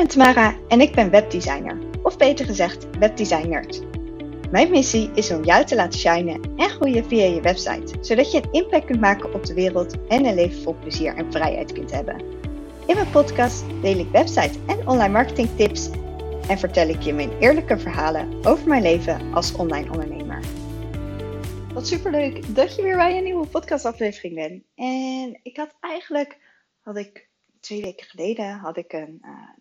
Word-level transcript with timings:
ben 0.00 0.08
Tamara 0.08 0.56
en 0.68 0.80
ik 0.80 0.94
ben 0.94 1.10
webdesigner, 1.10 1.78
of 2.02 2.16
beter 2.16 2.46
gezegd 2.46 2.98
webdesigner. 2.98 3.66
Mijn 4.50 4.70
missie 4.70 5.10
is 5.14 5.30
om 5.30 5.44
jou 5.44 5.64
te 5.64 5.74
laten 5.74 5.98
shinen 5.98 6.40
en 6.56 6.68
groeien 6.70 7.04
via 7.04 7.24
je 7.24 7.40
website, 7.40 7.94
zodat 8.00 8.32
je 8.32 8.42
een 8.42 8.52
impact 8.52 8.84
kunt 8.84 9.00
maken 9.00 9.34
op 9.34 9.46
de 9.46 9.54
wereld 9.54 10.06
en 10.08 10.24
een 10.24 10.34
leven 10.34 10.62
vol 10.62 10.76
plezier 10.80 11.14
en 11.16 11.32
vrijheid 11.32 11.72
kunt 11.72 11.90
hebben. 11.90 12.20
In 12.86 12.94
mijn 12.94 13.10
podcast 13.10 13.64
deel 13.82 13.98
ik 13.98 14.10
website 14.10 14.58
en 14.66 14.88
online 14.88 15.12
marketing 15.12 15.48
tips 15.56 15.90
en 16.48 16.58
vertel 16.58 16.88
ik 16.88 17.00
je 17.00 17.12
mijn 17.12 17.38
eerlijke 17.38 17.78
verhalen 17.78 18.46
over 18.46 18.68
mijn 18.68 18.82
leven 18.82 19.32
als 19.32 19.54
online 19.54 19.90
ondernemer. 19.90 20.44
Wat 21.74 21.86
superleuk 21.86 22.54
dat 22.54 22.76
je 22.76 22.82
weer 22.82 22.96
bij 22.96 23.16
een 23.16 23.24
nieuwe 23.24 23.46
podcastaflevering 23.46 24.34
bent. 24.34 24.62
En 24.74 25.40
ik 25.42 25.56
had 25.56 25.76
eigenlijk, 25.80 26.38
had 26.80 26.96
ik 26.96 27.28
twee 27.60 27.82
weken 27.82 28.06
geleden, 28.06 28.50
had 28.50 28.76
ik 28.76 28.92
een, 28.92 29.18
ja, 29.22 29.54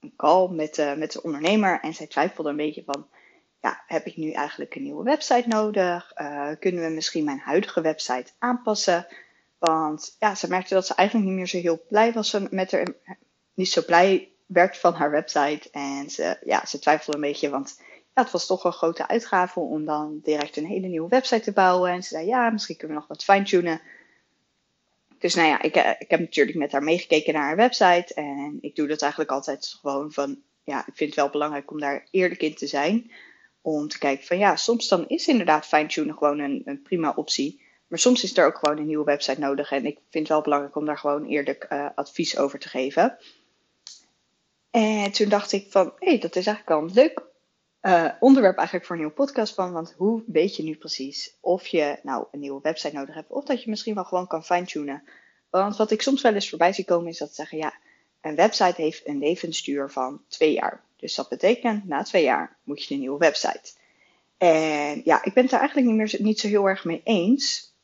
een 0.00 0.16
call 0.16 0.48
met, 0.48 0.78
uh, 0.78 0.94
met 0.94 1.12
de 1.12 1.22
ondernemer. 1.22 1.80
En 1.80 1.94
zij 1.94 2.06
twijfelde 2.06 2.50
een 2.50 2.56
beetje 2.56 2.82
van, 2.84 3.08
ja, 3.60 3.82
heb 3.86 4.06
ik 4.06 4.16
nu 4.16 4.30
eigenlijk 4.30 4.74
een 4.74 4.82
nieuwe 4.82 5.04
website 5.04 5.48
nodig? 5.48 6.12
Uh, 6.16 6.50
kunnen 6.58 6.84
we 6.84 6.90
misschien 6.90 7.24
mijn 7.24 7.38
huidige 7.38 7.80
website 7.80 8.32
aanpassen? 8.38 9.06
Want 9.58 10.16
ja, 10.18 10.34
ze 10.34 10.48
merkte 10.48 10.74
dat 10.74 10.86
ze 10.86 10.94
eigenlijk 10.94 11.28
niet 11.28 11.36
meer 11.36 11.46
zo 11.46 11.58
heel 11.58 11.84
blij 11.88 12.12
was 12.12 12.38
met 12.50 12.72
haar, 12.72 12.86
niet 13.54 13.70
zo 13.70 13.82
blij 13.86 14.28
werd 14.46 14.78
van 14.78 14.94
haar 14.94 15.10
website. 15.10 15.70
En 15.70 16.10
ze, 16.10 16.38
ja, 16.44 16.66
ze 16.66 16.78
twijfelde 16.78 17.18
een 17.18 17.24
beetje, 17.24 17.50
want 17.50 17.80
ja, 18.14 18.22
het 18.22 18.30
was 18.30 18.46
toch 18.46 18.64
een 18.64 18.72
grote 18.72 19.08
uitgave 19.08 19.60
om 19.60 19.84
dan 19.84 20.20
direct 20.22 20.56
een 20.56 20.66
hele 20.66 20.86
nieuwe 20.86 21.08
website 21.08 21.40
te 21.40 21.52
bouwen. 21.52 21.90
En 21.90 22.02
ze 22.02 22.08
zei, 22.08 22.26
ja, 22.26 22.50
misschien 22.50 22.76
kunnen 22.76 22.96
we 22.96 23.02
nog 23.02 23.10
wat 23.10 23.24
fine-tunen. 23.24 23.80
Dus 25.20 25.34
nou 25.34 25.48
ja, 25.48 25.62
ik, 25.62 25.74
eh, 25.74 25.90
ik 25.98 26.10
heb 26.10 26.20
natuurlijk 26.20 26.56
met 26.56 26.72
haar 26.72 26.82
meegekeken 26.82 27.34
naar 27.34 27.42
haar 27.42 27.56
website. 27.56 28.14
En 28.14 28.58
ik 28.60 28.76
doe 28.76 28.86
dat 28.86 29.02
eigenlijk 29.02 29.30
altijd 29.30 29.76
gewoon 29.80 30.12
van, 30.12 30.42
ja, 30.64 30.78
ik 30.78 30.96
vind 30.96 31.10
het 31.10 31.18
wel 31.18 31.30
belangrijk 31.30 31.70
om 31.70 31.80
daar 31.80 32.06
eerlijk 32.10 32.42
in 32.42 32.54
te 32.54 32.66
zijn. 32.66 33.12
Om 33.60 33.88
te 33.88 33.98
kijken 33.98 34.26
van, 34.26 34.38
ja, 34.38 34.56
soms 34.56 34.88
dan 34.88 35.08
is 35.08 35.28
inderdaad 35.28 35.66
fine-tunen 35.66 36.16
gewoon 36.16 36.38
een, 36.38 36.62
een 36.64 36.82
prima 36.82 37.12
optie. 37.16 37.62
Maar 37.86 37.98
soms 37.98 38.22
is 38.22 38.36
er 38.36 38.46
ook 38.46 38.58
gewoon 38.58 38.78
een 38.78 38.86
nieuwe 38.86 39.04
website 39.04 39.40
nodig. 39.40 39.70
En 39.70 39.86
ik 39.86 39.98
vind 40.10 40.24
het 40.24 40.28
wel 40.28 40.42
belangrijk 40.42 40.76
om 40.76 40.84
daar 40.84 40.98
gewoon 40.98 41.24
eerlijk 41.24 41.66
uh, 41.72 41.88
advies 41.94 42.38
over 42.38 42.58
te 42.58 42.68
geven. 42.68 43.18
En 44.70 45.12
toen 45.12 45.28
dacht 45.28 45.52
ik 45.52 45.66
van, 45.70 45.92
hé, 45.98 46.08
hey, 46.08 46.18
dat 46.18 46.36
is 46.36 46.46
eigenlijk 46.46 46.68
wel 46.68 46.88
een 46.88 46.94
leuk 46.94 47.29
uh, 47.82 48.10
onderwerp 48.20 48.56
eigenlijk 48.56 48.86
voor 48.86 48.96
een 48.96 49.02
nieuwe 49.02 49.16
podcast 49.16 49.54
van. 49.54 49.72
Want 49.72 49.94
hoe 49.96 50.22
weet 50.26 50.56
je 50.56 50.62
nu 50.62 50.76
precies 50.76 51.36
of 51.40 51.66
je 51.66 51.98
nou 52.02 52.26
een 52.30 52.40
nieuwe 52.40 52.60
website 52.62 52.94
nodig 52.94 53.14
hebt. 53.14 53.30
Of 53.30 53.44
dat 53.44 53.62
je 53.62 53.70
misschien 53.70 53.94
wel 53.94 54.04
gewoon 54.04 54.26
kan 54.26 54.44
fine-tunen. 54.44 55.02
Want 55.50 55.76
wat 55.76 55.90
ik 55.90 56.02
soms 56.02 56.22
wel 56.22 56.34
eens 56.34 56.48
voorbij 56.48 56.72
zie 56.72 56.84
komen 56.84 57.08
is 57.08 57.18
dat 57.18 57.28
ze 57.28 57.34
zeggen, 57.34 57.58
ja, 57.58 57.74
een 58.20 58.34
website 58.34 58.82
heeft 58.82 59.08
een 59.08 59.18
levensduur 59.18 59.90
van 59.90 60.22
twee 60.28 60.52
jaar. 60.52 60.84
Dus 60.96 61.14
dat 61.14 61.28
betekent, 61.28 61.86
na 61.86 62.02
twee 62.02 62.22
jaar 62.22 62.56
moet 62.62 62.84
je 62.84 62.94
een 62.94 63.00
nieuwe 63.00 63.18
website. 63.18 63.72
En 64.38 65.00
ja, 65.04 65.24
ik 65.24 65.34
ben 65.34 65.42
het 65.42 65.50
daar 65.50 65.60
eigenlijk 65.60 65.88
niet, 65.88 65.96
meer, 65.96 66.16
niet 66.18 66.40
zo 66.40 66.48
heel 66.48 66.68
erg 66.68 66.84
mee 66.84 67.00
eens. 67.04 67.74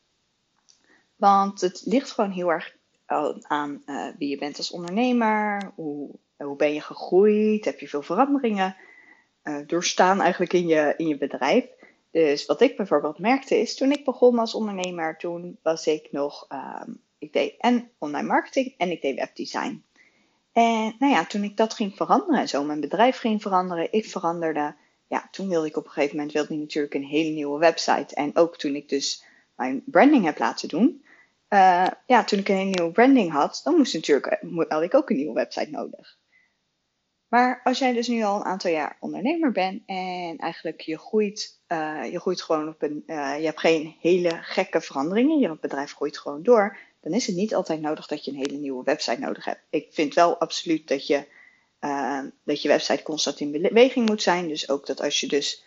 Want 1.17 1.61
het 1.61 1.83
ligt 1.85 2.11
gewoon 2.11 2.31
heel 2.31 2.53
erg 2.53 2.77
aan 3.41 3.83
uh, 3.87 4.09
wie 4.19 4.29
je 4.29 4.39
bent 4.39 4.57
als 4.57 4.71
ondernemer. 4.71 5.73
Hoe, 5.75 6.11
hoe 6.37 6.57
ben 6.57 6.75
je 6.75 6.81
gegroeid? 6.81 7.65
Heb 7.65 7.81
je 7.81 7.89
veel 7.89 8.03
veranderingen 8.03 8.77
uh, 9.49 9.57
doorstaan 9.67 10.21
eigenlijk 10.21 10.53
in 10.53 10.67
je, 10.67 10.95
in 10.97 11.09
je 11.09 11.19
bedrijf? 11.19 11.65
Dus 12.11 12.47
wat 12.47 12.61
ik 12.61 12.77
bijvoorbeeld 12.77 13.19
merkte 13.19 13.57
is, 13.57 13.77
toen 13.77 13.93
ik 13.93 14.05
begon 14.05 14.39
als 14.39 14.55
ondernemer, 14.55 15.17
toen 15.17 15.59
was 15.63 15.87
ik 15.87 16.09
nog, 16.11 16.47
um, 16.53 17.01
ik 17.19 17.33
deed 17.33 17.55
en 17.59 17.91
online 17.99 18.27
marketing 18.27 18.75
en 18.77 18.91
ik 18.91 19.03
deed 19.03 19.19
webdesign. 19.19 19.85
En 20.53 20.95
nou 20.99 21.13
ja, 21.13 21.25
toen 21.25 21.45
ik 21.45 21.57
dat 21.57 21.75
ging 21.75 21.97
veranderen 21.97 22.41
en 22.41 22.49
zo, 22.49 22.65
mijn 22.65 22.81
bedrijf 22.81 23.19
ging 23.19 23.43
veranderen, 23.43 23.93
ik 23.93 24.07
veranderde, 24.07 24.75
ja, 25.07 25.29
toen 25.31 25.49
wilde 25.49 25.67
ik 25.67 25.77
op 25.77 25.85
een 25.85 25.91
gegeven 25.91 26.17
moment 26.17 26.35
wilde 26.35 26.55
ik 26.55 26.61
natuurlijk 26.61 26.95
een 26.95 27.05
hele 27.05 27.31
nieuwe 27.31 27.59
website. 27.59 28.15
En 28.15 28.37
ook 28.37 28.57
toen 28.57 28.75
ik 28.75 28.89
dus 28.89 29.25
mijn 29.57 29.83
branding 29.87 30.25
heb 30.25 30.39
laten 30.39 30.69
doen, 30.69 31.05
uh, 31.49 31.87
ja, 32.07 32.25
toen 32.25 32.39
ik 32.39 32.49
een 32.49 32.57
hele 32.57 32.71
nieuwe 32.71 32.93
branding 32.93 33.33
had, 33.33 33.61
dan 33.65 33.77
moest 33.77 33.95
natuurlijk, 33.95 34.39
had 34.69 34.83
ik 34.83 34.95
ook 34.95 35.11
een 35.11 35.17
nieuwe 35.17 35.35
website 35.35 35.71
nodig. 35.71 36.19
Maar 37.29 37.61
als 37.65 37.79
jij 37.79 37.93
dus 37.93 38.09
nu 38.09 38.23
al 38.23 38.37
een 38.37 38.45
aantal 38.45 38.71
jaar 38.71 38.97
ondernemer 39.01 39.53
bent 39.53 39.83
en 39.87 40.37
eigenlijk 40.37 40.81
je 40.81 40.99
groeit, 40.99 41.61
uh, 41.69 42.13
je 42.13 42.21
groeit 42.21 42.43
gewoon 42.43 42.69
op 42.69 42.83
een, 42.83 43.03
uh, 43.07 43.39
je 43.39 43.45
hebt 43.45 43.61
geen 43.61 43.97
hele 44.01 44.39
gekke 44.43 44.81
veranderingen, 44.81 45.39
je 45.39 45.59
bedrijf 45.61 45.93
groeit 45.93 46.19
gewoon 46.19 46.43
door, 46.43 46.77
dan 47.01 47.13
is 47.13 47.27
het 47.27 47.37
niet 47.37 47.55
altijd 47.55 47.81
nodig 47.81 48.07
dat 48.07 48.25
je 48.25 48.31
een 48.31 48.37
hele 48.37 48.57
nieuwe 48.57 48.85
website 48.85 49.21
nodig 49.21 49.45
hebt. 49.45 49.61
Ik 49.71 49.87
vind 49.91 50.15
wel 50.15 50.39
absoluut 50.39 50.89
dat 50.89 51.07
je, 51.07 51.27
uh, 51.81 52.21
dat 52.45 52.63
je 52.63 52.69
website 52.69 53.03
constant 53.03 53.41
in 53.41 53.51
beweging 53.51 54.09
moet 54.09 54.23
zijn. 54.23 54.49
Dus 54.49 54.69
ook 54.69 54.87
dat 54.87 55.03
als 55.03 55.21
je 55.21 55.27
dus, 55.27 55.65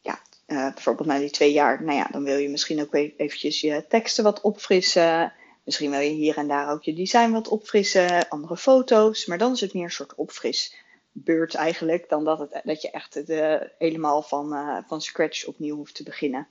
ja, 0.00 0.20
bijvoorbeeld 0.46 1.08
na 1.08 1.18
die 1.18 1.30
twee 1.30 1.52
jaar, 1.52 1.82
nou 1.82 1.96
ja, 1.96 2.08
dan 2.10 2.24
wil 2.24 2.36
je 2.36 2.48
misschien 2.48 2.80
ook 2.80 2.94
eventjes 2.94 3.60
je 3.60 3.84
teksten 3.88 4.24
wat 4.24 4.40
opfrissen. 4.40 5.32
Misschien 5.64 5.90
wil 5.90 6.00
je 6.00 6.10
hier 6.10 6.36
en 6.36 6.48
daar 6.48 6.70
ook 6.70 6.82
je 6.82 6.94
design 6.94 7.30
wat 7.30 7.48
opfrissen, 7.48 8.28
andere 8.28 8.56
foto's. 8.56 9.26
Maar 9.26 9.38
dan 9.38 9.52
is 9.52 9.60
het 9.60 9.74
meer 9.74 9.84
een 9.84 9.90
soort 9.90 10.14
opfrisbeurt 10.14 11.54
eigenlijk, 11.54 12.08
dan 12.08 12.24
dat, 12.24 12.38
het, 12.38 12.60
dat 12.64 12.82
je 12.82 12.90
echt 12.90 13.26
de, 13.26 13.70
helemaal 13.78 14.22
van, 14.22 14.52
uh, 14.52 14.78
van 14.86 15.02
scratch 15.02 15.46
opnieuw 15.46 15.76
hoeft 15.76 15.94
te 15.94 16.02
beginnen. 16.02 16.48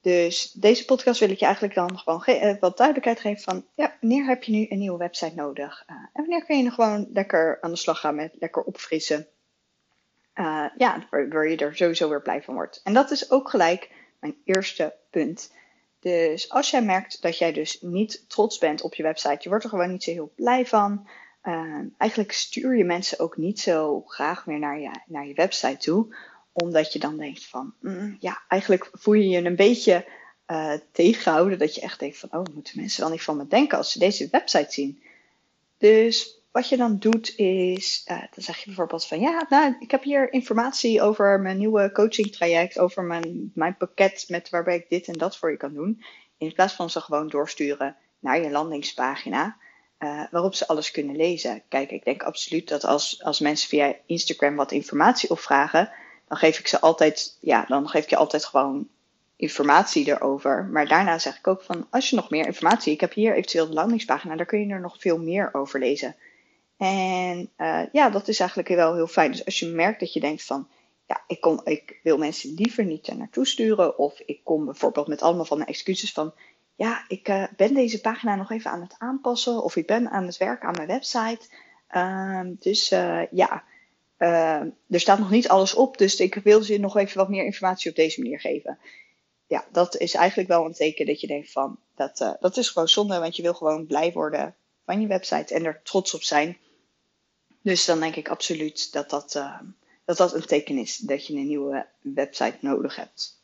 Dus 0.00 0.52
deze 0.52 0.84
podcast 0.84 1.20
wil 1.20 1.30
ik 1.30 1.38
je 1.38 1.44
eigenlijk 1.44 1.74
dan 1.74 1.98
gewoon 1.98 2.22
uh, 2.26 2.54
wat 2.60 2.76
duidelijkheid 2.76 3.20
geven 3.20 3.42
van, 3.42 3.66
ja, 3.74 3.96
wanneer 4.00 4.26
heb 4.26 4.42
je 4.42 4.52
nu 4.52 4.66
een 4.68 4.78
nieuwe 4.78 4.98
website 4.98 5.34
nodig? 5.34 5.84
Uh, 5.90 5.96
en 5.96 6.10
wanneer 6.12 6.44
kun 6.44 6.62
je 6.62 6.70
gewoon 6.70 7.08
lekker 7.12 7.58
aan 7.60 7.70
de 7.70 7.76
slag 7.76 8.00
gaan 8.00 8.14
met 8.14 8.36
lekker 8.38 8.62
opfrissen? 8.62 9.28
ja, 10.76 11.06
waardoor 11.10 11.48
je 11.48 11.56
er 11.56 11.76
sowieso 11.76 12.08
weer 12.08 12.22
blij 12.22 12.42
van 12.42 12.54
wordt. 12.54 12.80
En 12.84 12.94
dat 12.94 13.10
is 13.10 13.30
ook 13.30 13.50
gelijk 13.50 13.90
mijn 14.20 14.36
eerste 14.44 14.94
punt. 15.10 15.52
Dus 16.04 16.48
als 16.48 16.70
jij 16.70 16.82
merkt 16.82 17.22
dat 17.22 17.38
jij 17.38 17.52
dus 17.52 17.78
niet 17.80 18.24
trots 18.28 18.58
bent 18.58 18.82
op 18.82 18.94
je 18.94 19.02
website, 19.02 19.38
je 19.40 19.48
wordt 19.48 19.64
er 19.64 19.70
gewoon 19.70 19.90
niet 19.90 20.02
zo 20.02 20.10
heel 20.10 20.32
blij 20.36 20.66
van. 20.66 21.08
Uh, 21.44 21.80
eigenlijk 21.98 22.32
stuur 22.32 22.76
je 22.76 22.84
mensen 22.84 23.18
ook 23.18 23.36
niet 23.36 23.60
zo 23.60 24.02
graag 24.06 24.46
meer 24.46 24.58
naar 24.58 24.80
je, 24.80 24.90
naar 25.06 25.26
je 25.26 25.34
website 25.34 25.76
toe. 25.76 26.16
Omdat 26.52 26.92
je 26.92 26.98
dan 26.98 27.16
denkt 27.16 27.46
van, 27.46 27.74
mm, 27.80 28.16
ja, 28.20 28.42
eigenlijk 28.48 28.90
voel 28.92 29.14
je 29.14 29.28
je 29.28 29.44
een 29.44 29.56
beetje 29.56 30.04
uh, 30.46 30.74
tegenhouden. 30.92 31.58
Dat 31.58 31.74
je 31.74 31.80
echt 31.80 31.98
denkt 31.98 32.18
van, 32.18 32.28
oh, 32.32 32.54
moeten 32.54 32.80
mensen 32.80 33.00
wel 33.00 33.10
niet 33.10 33.22
van 33.22 33.36
me 33.36 33.46
denken 33.46 33.78
als 33.78 33.92
ze 33.92 33.98
deze 33.98 34.28
website 34.30 34.72
zien. 34.72 35.02
Dus 35.78 36.40
wat 36.54 36.68
je 36.68 36.76
dan 36.76 36.98
doet 36.98 37.36
is, 37.36 38.04
uh, 38.10 38.18
dan 38.18 38.44
zeg 38.44 38.58
je 38.58 38.64
bijvoorbeeld 38.66 39.06
van 39.06 39.20
ja, 39.20 39.46
nou, 39.48 39.76
ik 39.78 39.90
heb 39.90 40.02
hier 40.02 40.32
informatie 40.32 41.02
over 41.02 41.40
mijn 41.40 41.58
nieuwe 41.58 41.92
coaching 41.92 42.32
traject, 42.32 42.78
over 42.78 43.02
mijn, 43.02 43.50
mijn 43.54 43.76
pakket 43.76 44.24
met 44.28 44.50
waarbij 44.50 44.76
ik 44.76 44.88
dit 44.88 45.08
en 45.08 45.18
dat 45.18 45.36
voor 45.36 45.50
je 45.50 45.56
kan 45.56 45.74
doen. 45.74 46.04
In 46.38 46.52
plaats 46.52 46.72
van 46.72 46.90
ze 46.90 47.00
gewoon 47.00 47.28
doorsturen 47.28 47.96
naar 48.18 48.42
je 48.42 48.50
landingspagina, 48.50 49.56
uh, 49.98 50.24
waarop 50.30 50.54
ze 50.54 50.66
alles 50.66 50.90
kunnen 50.90 51.16
lezen. 51.16 51.62
Kijk, 51.68 51.90
ik 51.90 52.04
denk 52.04 52.22
absoluut 52.22 52.68
dat 52.68 52.84
als, 52.84 53.22
als 53.22 53.40
mensen 53.40 53.68
via 53.68 53.94
Instagram 54.06 54.56
wat 54.56 54.72
informatie 54.72 55.30
opvragen, 55.30 55.90
dan 56.28 56.36
geef 56.36 56.58
ik 56.58 56.66
ze 56.66 56.80
altijd, 56.80 57.38
ja, 57.40 57.64
dan 57.68 57.88
geef 57.88 58.02
ik 58.02 58.10
je 58.10 58.16
altijd 58.16 58.44
gewoon 58.44 58.88
informatie 59.36 60.08
erover. 60.08 60.64
Maar 60.64 60.88
daarna 60.88 61.18
zeg 61.18 61.38
ik 61.38 61.46
ook 61.46 61.62
van, 61.62 61.86
als 61.90 62.10
je 62.10 62.16
nog 62.16 62.30
meer 62.30 62.46
informatie, 62.46 62.92
ik 62.92 63.00
heb 63.00 63.12
hier 63.12 63.32
eventueel 63.32 63.66
de 63.66 63.74
landingspagina, 63.74 64.36
daar 64.36 64.46
kun 64.46 64.66
je 64.66 64.72
er 64.72 64.80
nog 64.80 64.96
veel 64.98 65.18
meer 65.18 65.48
over 65.52 65.78
lezen. 65.78 66.16
En 66.84 67.50
uh, 67.58 67.82
ja, 67.92 68.10
dat 68.10 68.28
is 68.28 68.40
eigenlijk 68.40 68.68
wel 68.68 68.94
heel 68.94 69.06
fijn. 69.06 69.30
Dus 69.30 69.44
als 69.44 69.58
je 69.58 69.66
merkt 69.66 70.00
dat 70.00 70.12
je 70.12 70.20
denkt 70.20 70.44
van, 70.44 70.68
ja, 71.06 71.24
ik, 71.26 71.40
kom, 71.40 71.60
ik 71.64 72.00
wil 72.02 72.18
mensen 72.18 72.54
liever 72.54 72.84
niet 72.84 73.06
er 73.06 73.16
naartoe 73.16 73.46
sturen. 73.46 73.98
Of 73.98 74.18
ik 74.18 74.40
kom 74.44 74.64
bijvoorbeeld 74.64 75.06
met 75.06 75.22
allemaal 75.22 75.44
van 75.44 75.58
de 75.58 75.64
excuses 75.64 76.12
van, 76.12 76.34
ja, 76.74 77.04
ik 77.08 77.28
uh, 77.28 77.44
ben 77.56 77.74
deze 77.74 78.00
pagina 78.00 78.34
nog 78.34 78.50
even 78.50 78.70
aan 78.70 78.80
het 78.80 78.94
aanpassen. 78.98 79.62
Of 79.62 79.76
ik 79.76 79.86
ben 79.86 80.10
aan 80.10 80.26
het 80.26 80.36
werken 80.36 80.68
aan 80.68 80.74
mijn 80.76 80.88
website. 80.88 81.40
Uh, 81.90 82.40
dus 82.58 82.92
uh, 82.92 83.22
ja, 83.30 83.64
er 84.88 85.00
staat 85.00 85.18
nog 85.18 85.30
niet 85.30 85.48
alles 85.48 85.74
op. 85.74 85.98
Dus 85.98 86.16
ik 86.16 86.34
wil 86.34 86.62
ze 86.62 86.78
nog 86.78 86.96
even 86.96 87.18
wat 87.18 87.28
meer 87.28 87.44
informatie 87.44 87.90
op 87.90 87.96
deze 87.96 88.20
manier 88.20 88.40
geven. 88.40 88.78
Ja, 89.46 89.64
dat 89.72 89.96
is 89.96 90.14
eigenlijk 90.14 90.48
wel 90.48 90.64
een 90.64 90.72
teken 90.72 91.06
dat 91.06 91.20
je 91.20 91.26
denkt 91.26 91.52
van, 91.52 91.78
dat, 91.94 92.36
dat 92.40 92.56
is 92.56 92.68
gewoon 92.68 92.88
zonde. 92.88 93.18
Want 93.18 93.36
je 93.36 93.42
wil 93.42 93.54
gewoon 93.54 93.86
blij 93.86 94.12
worden 94.12 94.54
van 94.84 95.00
je 95.00 95.06
website 95.06 95.54
en 95.54 95.64
er 95.64 95.80
trots 95.82 96.14
op 96.14 96.22
zijn. 96.22 96.58
Dus 97.64 97.84
dan 97.84 98.00
denk 98.00 98.16
ik 98.16 98.28
absoluut 98.28 98.92
dat 98.92 99.10
dat, 99.10 99.34
uh, 99.34 99.60
dat 100.04 100.16
dat 100.16 100.34
een 100.34 100.46
teken 100.46 100.78
is 100.78 100.96
dat 100.96 101.26
je 101.26 101.34
een 101.34 101.46
nieuwe 101.46 101.86
website 102.00 102.56
nodig 102.60 102.96
hebt. 102.96 103.42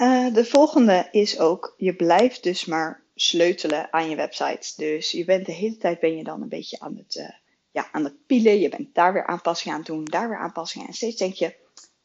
Uh, 0.00 0.34
de 0.34 0.44
volgende 0.44 1.08
is 1.10 1.38
ook, 1.38 1.74
je 1.76 1.94
blijft 1.94 2.42
dus 2.42 2.64
maar 2.64 3.02
sleutelen 3.14 3.92
aan 3.92 4.10
je 4.10 4.16
website. 4.16 4.72
Dus 4.76 5.10
je 5.10 5.24
bent 5.24 5.46
de 5.46 5.52
hele 5.52 5.76
tijd 5.76 6.00
ben 6.00 6.16
je 6.16 6.24
dan 6.24 6.42
een 6.42 6.48
beetje 6.48 6.80
aan 6.80 6.96
het, 6.96 7.14
uh, 7.14 7.28
ja, 7.70 7.88
aan 7.92 8.04
het 8.04 8.26
pielen. 8.26 8.60
Je 8.60 8.68
bent 8.68 8.94
daar 8.94 9.12
weer 9.12 9.26
aanpassingen 9.26 9.74
aan 9.74 9.82
het 9.82 9.90
doen, 9.90 10.04
daar 10.04 10.28
weer 10.28 10.38
aanpassingen. 10.38 10.86
En 10.86 10.94
steeds 10.94 11.16
denk 11.16 11.34
je, 11.34 11.54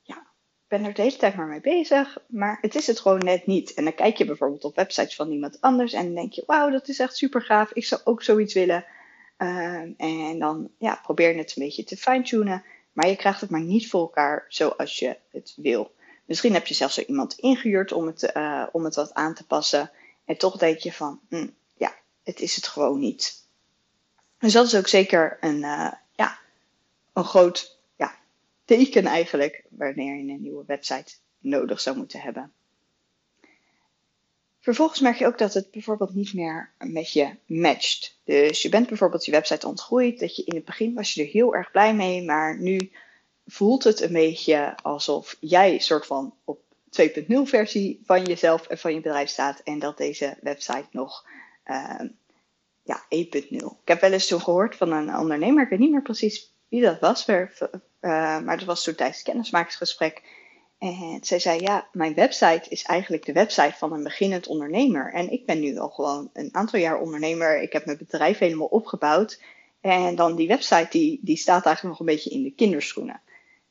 ja, 0.01 0.17
ik 0.17 0.67
ben 0.67 0.85
er 0.85 0.93
de 0.93 1.01
hele 1.01 1.17
tijd 1.17 1.35
maar 1.35 1.47
mee 1.47 1.61
bezig, 1.61 2.17
maar 2.27 2.57
het 2.61 2.75
is 2.75 2.87
het 2.87 2.99
gewoon 2.99 3.19
net 3.19 3.45
niet. 3.45 3.73
En 3.73 3.83
dan 3.83 3.95
kijk 3.95 4.17
je 4.17 4.25
bijvoorbeeld 4.25 4.63
op 4.63 4.75
websites 4.75 5.15
van 5.15 5.31
iemand 5.31 5.61
anders 5.61 5.93
en 5.93 6.05
dan 6.05 6.15
denk 6.15 6.33
je, 6.33 6.43
wauw, 6.45 6.69
dat 6.69 6.87
is 6.87 6.99
echt 6.99 7.17
super 7.17 7.41
gaaf. 7.41 7.71
Ik 7.73 7.85
zou 7.85 8.01
ook 8.03 8.23
zoiets 8.23 8.53
willen. 8.53 8.85
Ehm, 9.41 9.91
en 9.97 10.39
dan 10.39 10.69
ja, 10.77 10.99
probeer 11.03 11.31
je 11.31 11.37
het 11.37 11.55
een 11.55 11.63
beetje 11.63 11.83
te 11.83 11.97
fine-tunen. 11.97 12.63
Maar 12.93 13.07
je 13.07 13.15
krijgt 13.15 13.41
het 13.41 13.49
maar 13.49 13.61
niet 13.61 13.89
voor 13.89 14.01
elkaar 14.01 14.45
zoals 14.47 14.99
je 14.99 15.17
het 15.31 15.53
wil. 15.55 15.91
Misschien 16.25 16.53
heb 16.53 16.67
je 16.67 16.73
zelfs 16.73 16.95
zo 16.95 17.01
iemand 17.01 17.33
ingehuurd 17.33 17.91
om 17.91 18.05
het, 18.05 18.31
uh, 18.33 18.67
om 18.71 18.83
het 18.83 18.95
wat 18.95 19.13
aan 19.13 19.33
te 19.33 19.45
passen. 19.45 19.91
En 20.25 20.37
toch 20.37 20.57
denk 20.57 20.77
je 20.77 20.93
van, 20.93 21.19
hm, 21.29 21.47
ja, 21.77 21.95
het 22.23 22.39
is 22.39 22.55
het 22.55 22.67
gewoon 22.67 22.99
niet. 22.99 23.45
Dus 24.37 24.53
dat 24.53 24.65
is 24.65 24.75
ook 24.75 24.87
zeker 24.87 25.37
een, 25.39 25.57
uh, 25.57 25.91
ja, 26.15 26.39
een 27.13 27.25
groot 27.25 27.79
ja, 27.95 28.15
teken 28.65 29.05
eigenlijk 29.05 29.63
wanneer 29.69 30.15
je 30.15 30.31
een 30.31 30.41
nieuwe 30.41 30.63
website 30.67 31.13
nodig 31.39 31.81
zou 31.81 31.97
moeten 31.97 32.21
hebben. 32.21 32.53
Vervolgens 34.61 34.99
merk 34.99 35.17
je 35.17 35.25
ook 35.25 35.37
dat 35.37 35.53
het 35.53 35.71
bijvoorbeeld 35.71 36.13
niet 36.13 36.33
meer 36.33 36.71
met 36.77 37.11
je 37.11 37.35
matcht. 37.45 38.19
Dus 38.23 38.61
je 38.61 38.69
bent 38.69 38.87
bijvoorbeeld 38.87 39.25
je 39.25 39.31
website 39.31 39.67
ontgroeid, 39.67 40.19
dat 40.19 40.35
je 40.35 40.43
in 40.43 40.55
het 40.55 40.65
begin 40.65 40.93
was 40.93 41.13
je 41.13 41.21
er 41.21 41.27
heel 41.27 41.55
erg 41.55 41.71
blij 41.71 41.95
mee, 41.95 42.23
maar 42.23 42.59
nu 42.59 42.91
voelt 43.45 43.83
het 43.83 44.01
een 44.01 44.13
beetje 44.13 44.75
alsof 44.81 45.37
jij 45.39 45.79
soort 45.79 46.05
van 46.05 46.33
op 46.43 46.59
2.0 47.01 47.23
versie 47.43 48.01
van 48.05 48.23
jezelf 48.23 48.67
en 48.67 48.77
van 48.77 48.93
je 48.93 49.01
bedrijf 49.01 49.29
staat 49.29 49.59
en 49.63 49.79
dat 49.79 49.97
deze 49.97 50.37
website 50.41 50.87
nog 50.91 51.25
uh, 51.65 51.99
ja, 52.83 53.03
1.0. 53.03 53.09
Ik 53.49 53.71
heb 53.85 54.01
wel 54.01 54.11
eens 54.11 54.27
toen 54.27 54.41
gehoord 54.41 54.75
van 54.75 54.91
een 54.91 55.17
ondernemer, 55.17 55.63
ik 55.63 55.69
weet 55.69 55.79
niet 55.79 55.91
meer 55.91 56.01
precies 56.01 56.53
wie 56.67 56.81
dat 56.81 56.99
was, 56.99 57.25
maar, 57.25 57.57
uh, 57.61 58.39
maar 58.39 58.57
dat 58.57 58.65
was 58.65 58.83
toen 58.83 58.95
tijdens 58.95 59.17
het 59.17 59.27
kennismakingsgesprek. 59.27 60.21
En 60.81 61.17
zij 61.21 61.39
zei, 61.39 61.59
ja, 61.59 61.87
mijn 61.91 62.13
website 62.13 62.69
is 62.69 62.83
eigenlijk 62.83 63.25
de 63.25 63.33
website 63.33 63.73
van 63.77 63.93
een 63.93 64.03
beginnend 64.03 64.47
ondernemer. 64.47 65.13
En 65.13 65.31
ik 65.31 65.45
ben 65.45 65.59
nu 65.59 65.77
al 65.77 65.89
gewoon 65.89 66.29
een 66.33 66.49
aantal 66.51 66.79
jaar 66.79 66.99
ondernemer. 66.99 67.61
Ik 67.61 67.73
heb 67.73 67.85
mijn 67.85 67.97
bedrijf 67.97 68.37
helemaal 68.37 68.67
opgebouwd. 68.67 69.41
En 69.81 70.15
dan 70.15 70.35
die 70.35 70.47
website, 70.47 70.87
die, 70.89 71.19
die 71.21 71.37
staat 71.37 71.65
eigenlijk 71.65 71.81
nog 71.83 71.99
een 71.99 72.15
beetje 72.15 72.29
in 72.29 72.43
de 72.43 72.53
kinderschoenen. 72.53 73.21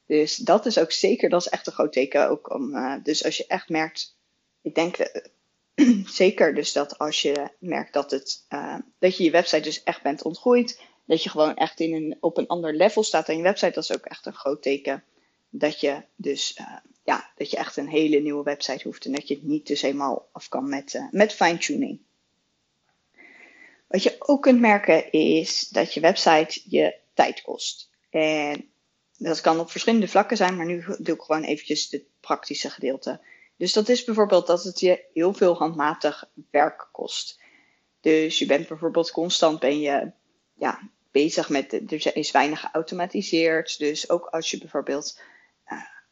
Dus 0.07 0.37
dat 0.37 0.67
is 0.67 0.79
ook 0.79 0.93
zeker, 0.93 1.29
dat 1.29 1.41
is 1.41 1.49
echt 1.49 1.67
een 1.67 1.73
groot 1.73 1.93
teken. 1.93 2.29
Ook 2.29 2.55
om, 2.55 2.75
uh, 2.75 2.95
dus 3.03 3.25
als 3.25 3.37
je 3.37 3.47
echt 3.47 3.69
merkt, 3.69 4.17
ik 4.62 4.75
denk 4.75 4.99
uh, 4.99 6.07
zeker 6.23 6.55
dus 6.55 6.73
dat 6.73 6.99
als 6.99 7.23
je 7.23 7.49
merkt 7.59 7.93
dat, 7.93 8.11
het, 8.11 8.45
uh, 8.51 8.77
dat 8.99 9.17
je 9.17 9.25
je 9.25 9.31
website 9.31 9.62
dus 9.62 9.83
echt 9.83 10.03
bent 10.03 10.23
ontgroeid. 10.23 10.81
Dat 11.07 11.23
je 11.23 11.31
gewoon 11.31 11.55
echt 11.55 11.81
in 11.81 11.95
een, 11.95 12.17
op 12.21 12.37
een 12.39 12.47
ander 12.47 12.75
level 12.75 13.03
staat 13.03 13.29
aan 13.29 13.37
je 13.37 13.43
website. 13.43 13.73
Dat 13.73 13.85
is 13.85 13.93
ook 13.93 14.05
echt 14.05 14.27
een 14.27 14.35
groot 14.35 14.62
teken 14.62 15.05
dat 15.50 15.81
je 15.81 16.02
dus 16.17 16.58
ja, 17.05 17.31
dat 17.37 17.50
je 17.50 17.56
echt 17.56 17.76
een 17.76 17.88
hele 17.88 18.19
nieuwe 18.19 18.43
website 18.43 18.88
hoeft 18.88 19.05
en 19.05 19.12
dat 19.12 19.29
je 19.29 19.35
het 19.35 19.43
niet 19.43 19.67
dus 19.67 19.82
helemaal 19.82 20.29
af 20.32 20.49
kan 20.49 20.69
met, 20.69 20.94
uh, 20.94 21.11
met 21.11 21.32
fine-tuning. 21.32 22.00
Wat 23.87 24.02
je 24.02 24.17
ook 24.19 24.43
kunt 24.43 24.61
merken 24.61 25.12
is 25.12 25.69
dat 25.69 25.94
je 25.94 26.00
website 26.00 26.62
je 26.64 26.94
tijd 27.14 27.43
kost. 27.43 27.91
En 28.11 28.70
dat 29.19 29.41
kan 29.41 29.61
op 29.61 29.70
verschillende 29.70 30.08
vlakken 30.08 30.37
zijn, 30.37 30.56
maar 30.56 30.67
nu 30.67 30.85
doe 30.99 31.14
ik 31.14 31.23
gewoon 31.23 31.43
eventjes 31.43 31.91
het 31.91 32.05
praktische 32.20 32.70
gedeelte. 32.70 33.20
Dus 33.56 33.73
dat 33.73 33.88
is 33.88 34.05
bijvoorbeeld 34.05 34.47
dat 34.47 34.64
het 34.64 34.81
je 34.81 35.05
heel 35.12 35.35
veel 35.35 35.56
handmatig 35.56 36.31
werk 36.50 36.88
kost. 36.93 37.41
Dus 38.00 38.38
je 38.38 38.47
bent 38.47 38.69
bijvoorbeeld 38.69 39.11
constant 39.11 39.61
ben 39.61 39.81
je 39.81 40.12
ja, 40.55 40.91
bezig 41.11 41.49
met, 41.49 41.73
er 41.73 42.17
is 42.17 42.31
weinig 42.31 42.61
geautomatiseerd. 42.61 43.79
Dus 43.79 44.11
ook 44.11 44.26
als 44.26 44.50
je 44.50 44.58
bijvoorbeeld 44.58 45.20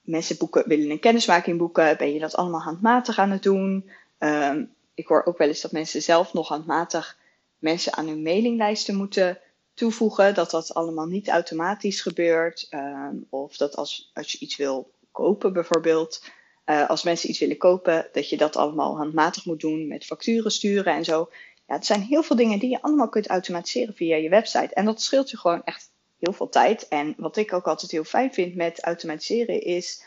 mensen 0.08 0.36
boeken, 0.36 0.68
willen 0.68 0.90
een 0.90 1.00
kennismaking 1.00 1.58
boeken, 1.58 1.96
ben 1.96 2.12
je 2.12 2.18
dat 2.18 2.34
allemaal 2.36 2.60
handmatig 2.60 3.18
aan 3.18 3.30
het 3.30 3.42
doen. 3.42 3.90
Um, 4.18 4.74
ik 4.94 5.06
hoor 5.06 5.24
ook 5.24 5.38
wel 5.38 5.48
eens 5.48 5.60
dat 5.60 5.72
mensen 5.72 6.02
zelf 6.02 6.32
nog 6.32 6.48
handmatig 6.48 7.18
mensen 7.58 7.92
aan 7.92 8.08
hun 8.08 8.22
mailinglijsten 8.22 8.94
moeten 8.94 9.38
toevoegen. 9.74 10.34
Dat 10.34 10.50
dat 10.50 10.74
allemaal 10.74 11.06
niet 11.06 11.28
automatisch 11.28 12.00
gebeurt. 12.00 12.66
Um, 12.70 13.26
of 13.28 13.56
dat 13.56 13.76
als, 13.76 14.10
als 14.14 14.32
je 14.32 14.38
iets 14.38 14.56
wil 14.56 14.90
kopen 15.12 15.52
bijvoorbeeld. 15.52 16.24
Uh, 16.66 16.88
als 16.88 17.02
mensen 17.02 17.30
iets 17.30 17.38
willen 17.38 17.56
kopen, 17.56 18.08
dat 18.12 18.28
je 18.28 18.36
dat 18.36 18.56
allemaal 18.56 18.96
handmatig 18.96 19.44
moet 19.44 19.60
doen 19.60 19.88
met 19.88 20.04
facturen 20.04 20.50
sturen 20.50 20.94
en 20.94 21.04
zo. 21.04 21.30
Ja, 21.66 21.74
het 21.74 21.86
zijn 21.86 22.02
heel 22.02 22.22
veel 22.22 22.36
dingen 22.36 22.58
die 22.58 22.70
je 22.70 22.82
allemaal 22.82 23.08
kunt 23.08 23.28
automatiseren 23.28 23.94
via 23.94 24.16
je 24.16 24.28
website. 24.28 24.74
En 24.74 24.84
dat 24.84 25.02
scheelt 25.02 25.30
je 25.30 25.38
gewoon 25.38 25.64
echt 25.64 25.90
heel 26.18 26.32
veel 26.32 26.48
tijd. 26.48 26.88
En 26.88 27.14
wat 27.16 27.36
ik 27.36 27.52
ook 27.52 27.66
altijd 27.66 27.90
heel 27.90 28.04
fijn 28.04 28.32
vind 28.32 28.54
met 28.54 28.82
automatiseren 28.82 29.60
is, 29.60 30.04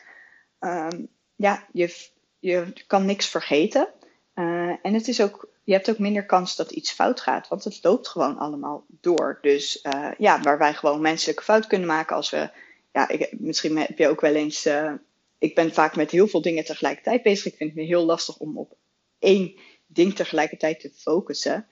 um, 0.59 1.07
ja, 1.35 1.67
je, 1.71 2.09
je 2.39 2.73
kan 2.87 3.05
niks 3.05 3.27
vergeten. 3.27 3.87
Uh, 4.35 4.75
en 4.81 4.93
het 4.93 5.07
is 5.07 5.21
ook, 5.21 5.49
je 5.63 5.73
hebt 5.73 5.89
ook 5.89 5.99
minder 5.99 6.25
kans 6.25 6.55
dat 6.55 6.71
iets 6.71 6.91
fout 6.91 7.21
gaat, 7.21 7.47
want 7.47 7.63
het 7.63 7.79
loopt 7.81 8.07
gewoon 8.07 8.37
allemaal 8.37 8.85
door. 8.87 9.37
Dus 9.41 9.79
uh, 9.83 10.11
ja, 10.17 10.41
waar 10.41 10.57
wij 10.57 10.73
gewoon 10.73 11.01
menselijke 11.01 11.43
fout 11.43 11.67
kunnen 11.67 11.87
maken 11.87 12.15
als 12.15 12.29
we, 12.29 12.49
ja, 12.91 13.09
ik, 13.09 13.39
misschien 13.39 13.77
heb 13.77 13.97
je 13.97 14.07
ook 14.07 14.21
wel 14.21 14.35
eens, 14.35 14.65
uh, 14.65 14.93
ik 15.37 15.55
ben 15.55 15.73
vaak 15.73 15.95
met 15.95 16.11
heel 16.11 16.27
veel 16.27 16.41
dingen 16.41 16.65
tegelijkertijd 16.65 17.23
bezig. 17.23 17.45
Ik 17.45 17.57
vind 17.57 17.75
het 17.75 17.85
heel 17.85 18.05
lastig 18.05 18.37
om 18.37 18.57
op 18.57 18.75
één 19.19 19.59
ding 19.85 20.15
tegelijkertijd 20.15 20.79
te 20.79 20.91
focussen. 20.95 21.67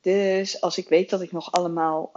Dus 0.00 0.60
als 0.60 0.78
ik 0.78 0.88
weet 0.88 1.10
dat 1.10 1.22
ik 1.22 1.32
nog 1.32 1.52
allemaal 1.52 2.12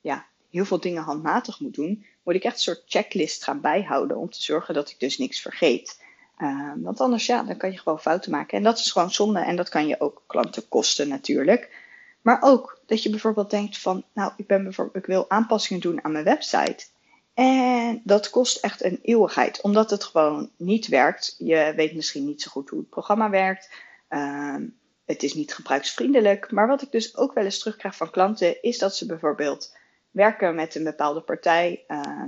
ja, 0.00 0.26
heel 0.50 0.64
veel 0.64 0.80
dingen 0.80 1.02
handmatig 1.02 1.60
moet 1.60 1.74
doen, 1.74 2.04
moet 2.22 2.34
ik 2.34 2.44
echt 2.44 2.54
een 2.54 2.60
soort 2.60 2.82
checklist 2.86 3.44
gaan 3.44 3.60
bijhouden 3.60 4.16
om 4.16 4.30
te 4.30 4.42
zorgen 4.42 4.74
dat 4.74 4.90
ik 4.90 5.00
dus 5.00 5.18
niks 5.18 5.40
vergeet. 5.40 6.02
Uh, 6.38 6.72
want 6.76 7.00
anders 7.00 7.26
ja, 7.26 7.42
dan 7.42 7.56
kan 7.56 7.72
je 7.72 7.78
gewoon 7.78 8.00
fouten 8.00 8.30
maken. 8.30 8.58
En 8.58 8.64
dat 8.64 8.78
is 8.78 8.92
gewoon 8.92 9.10
zonde 9.10 9.40
en 9.40 9.56
dat 9.56 9.68
kan 9.68 9.86
je 9.86 10.00
ook 10.00 10.22
klanten 10.26 10.68
kosten 10.68 11.08
natuurlijk. 11.08 11.86
Maar 12.22 12.42
ook 12.42 12.80
dat 12.86 13.02
je 13.02 13.10
bijvoorbeeld 13.10 13.50
denkt 13.50 13.78
van, 13.78 14.04
nou, 14.12 14.32
ik, 14.36 14.46
ben 14.46 14.62
bijvoorbeeld, 14.62 14.96
ik 14.96 15.06
wil 15.06 15.30
aanpassingen 15.30 15.82
doen 15.82 16.04
aan 16.04 16.12
mijn 16.12 16.24
website. 16.24 16.86
En 17.34 18.00
dat 18.04 18.30
kost 18.30 18.56
echt 18.56 18.84
een 18.84 18.98
eeuwigheid, 19.02 19.60
omdat 19.60 19.90
het 19.90 20.04
gewoon 20.04 20.50
niet 20.56 20.88
werkt. 20.88 21.34
Je 21.38 21.72
weet 21.76 21.94
misschien 21.94 22.24
niet 22.24 22.42
zo 22.42 22.50
goed 22.50 22.70
hoe 22.70 22.78
het 22.78 22.88
programma 22.88 23.30
werkt. 23.30 23.70
Uh, 24.10 24.56
het 25.04 25.22
is 25.22 25.34
niet 25.34 25.54
gebruiksvriendelijk. 25.54 26.50
Maar 26.50 26.66
wat 26.66 26.82
ik 26.82 26.90
dus 26.90 27.16
ook 27.16 27.32
wel 27.32 27.44
eens 27.44 27.58
terugkrijg 27.58 27.96
van 27.96 28.10
klanten, 28.10 28.62
is 28.62 28.78
dat 28.78 28.96
ze 28.96 29.06
bijvoorbeeld 29.06 29.76
werken 30.10 30.54
met 30.54 30.74
een 30.74 30.84
bepaalde 30.84 31.20
partij, 31.20 31.84
uh, 31.88 32.22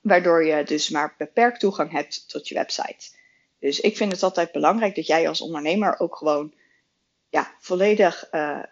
waardoor 0.00 0.44
je 0.44 0.64
dus 0.64 0.90
maar 0.90 1.14
beperkt 1.18 1.60
toegang 1.60 1.90
hebt 1.90 2.28
tot 2.28 2.48
je 2.48 2.54
website. 2.54 3.14
Dus 3.58 3.80
ik 3.80 3.96
vind 3.96 4.12
het 4.12 4.22
altijd 4.22 4.52
belangrijk 4.52 4.94
dat 4.94 5.06
jij 5.06 5.28
als 5.28 5.40
ondernemer 5.40 5.98
ook 5.98 6.16
gewoon 6.16 6.54
ja, 7.28 7.54
volledig 7.58 8.28
uh, 8.32 8.62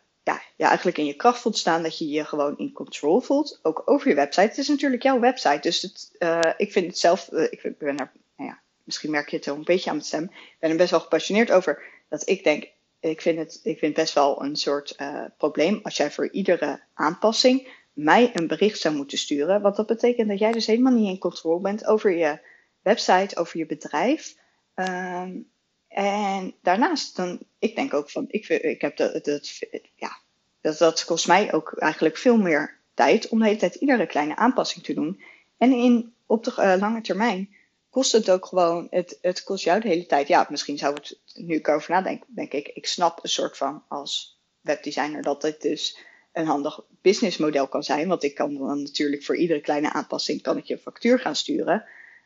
ja, 0.57 0.69
eigenlijk 0.69 0.99
in 0.99 1.07
je 1.07 1.15
kracht 1.15 1.41
voelt 1.41 1.59
staan, 1.59 1.83
dat 1.83 1.99
je 1.99 2.09
je 2.09 2.25
gewoon 2.25 2.59
in 2.59 2.73
control 2.73 3.21
voelt, 3.21 3.59
ook 3.63 3.83
over 3.85 4.09
je 4.09 4.15
website. 4.15 4.49
Het 4.49 4.59
is 4.59 4.69
natuurlijk 4.69 5.03
jouw 5.03 5.21
website, 5.21 5.61
dus 5.61 5.83
het, 5.83 6.11
uh, 6.19 6.53
ik 6.57 6.73
vind 6.73 6.87
het 6.87 6.99
zelf, 6.99 7.29
uh, 7.33 7.43
ik 7.43 7.79
ben 7.79 7.97
er, 7.97 8.13
nou 8.37 8.51
ja, 8.51 8.61
misschien 8.85 9.11
merk 9.11 9.29
je 9.29 9.37
het 9.37 9.47
wel 9.47 9.55
een 9.55 9.65
beetje 9.65 9.91
aan 9.91 9.97
mijn 9.97 10.09
stem, 10.09 10.25
ik 10.25 10.57
ben 10.59 10.71
er 10.71 10.77
best 10.77 10.91
wel 10.91 11.01
gepassioneerd 11.01 11.51
over, 11.51 11.83
dat 12.09 12.29
ik 12.29 12.45
denk, 12.45 12.69
ik 13.01 13.21
vind 13.21 13.39
het, 13.39 13.61
ik 13.63 13.79
vind 13.79 13.95
best 13.95 14.15
wel 14.15 14.43
een 14.43 14.57
soort 14.57 14.97
probleem 15.37 15.81
als 15.83 15.97
jij 15.97 16.11
voor 16.11 16.31
iedere 16.31 16.81
aanpassing 16.95 17.69
mij 17.95 18.31
een 18.35 18.47
bericht 18.47 18.79
zou 18.79 18.95
moeten 18.95 19.19
sturen. 19.19 19.61
Want 19.63 19.77
dat 19.77 19.87
betekent 19.87 20.29
dat 20.29 20.39
jij 20.39 20.53
dus 20.53 20.67
helemaal 20.67 20.93
niet 20.93 21.09
in 21.09 21.19
controle 21.19 21.61
bent 21.61 21.87
over 21.87 22.17
je 22.17 22.41
website, 22.83 23.37
over 23.37 23.59
je 23.59 23.67
bedrijf. 23.67 24.37
Um, 24.75 25.53
en 25.89 26.55
daarnaast, 26.63 27.17
dan, 27.17 27.41
ik 27.59 27.77
denk 27.77 27.95
ook 27.95 28.11
van, 28.11 28.25
ik, 28.29 28.49
ik 28.49 28.81
heb 28.81 28.97
dat, 28.97 29.61
ja, 29.97 30.19
dat, 30.61 31.05
kost 31.05 31.27
mij 31.27 31.53
ook 31.53 31.73
eigenlijk 31.79 32.17
veel 32.17 32.37
meer 32.37 32.81
tijd 32.95 33.29
om 33.29 33.39
de 33.39 33.45
hele 33.45 33.59
tijd 33.59 33.75
iedere 33.75 34.07
kleine 34.07 34.37
aanpassing 34.37 34.85
te 34.85 34.95
doen. 34.95 35.23
En 35.59 35.73
in, 35.73 36.15
op 36.27 36.45
de 36.45 36.51
uh, 36.51 36.75
lange 36.81 37.01
termijn 37.01 37.55
kost 37.91 38.13
het 38.13 38.31
ook 38.31 38.47
gewoon, 38.47 38.87
het, 38.91 39.19
het 39.21 39.45
kost 39.45 39.65
jou 39.65 39.81
de 39.81 39.89
hele 39.89 40.07
tijd. 40.07 40.29
Ja, 40.29 40.47
misschien 40.51 40.79
zou 40.79 40.95
het, 40.95 41.21
nu 41.35 41.55
ik 41.55 41.69
erover 41.69 41.91
nadenk, 41.91 42.25
denk 42.27 42.53
ik, 42.53 42.69
ik 42.69 42.87
snap 42.87 43.23
een 43.23 43.29
soort 43.29 43.57
van 43.57 43.85
als 43.89 44.41
webdesigner 44.61 45.23
dat 45.23 45.43
dit 45.43 45.63
dus 45.63 45.99
een 46.35 46.47
handig 46.47 46.81
businessmodel 47.03 47.69
kan 47.69 47.83
zijn. 47.83 48.09
Want 48.09 48.23
ik 48.23 48.35
kan 48.35 48.55
dan 48.55 48.83
natuurlijk 48.83 49.25
voor 49.25 49.37
iedere 49.37 49.61
kleine 49.61 49.93
aanpassing 49.93 50.43
kan 50.43 50.57
ik 50.57 50.65
je 50.65 50.75
een 50.75 50.81
factuur 50.81 51.19
gaan 51.19 51.37
sturen. 51.37 51.85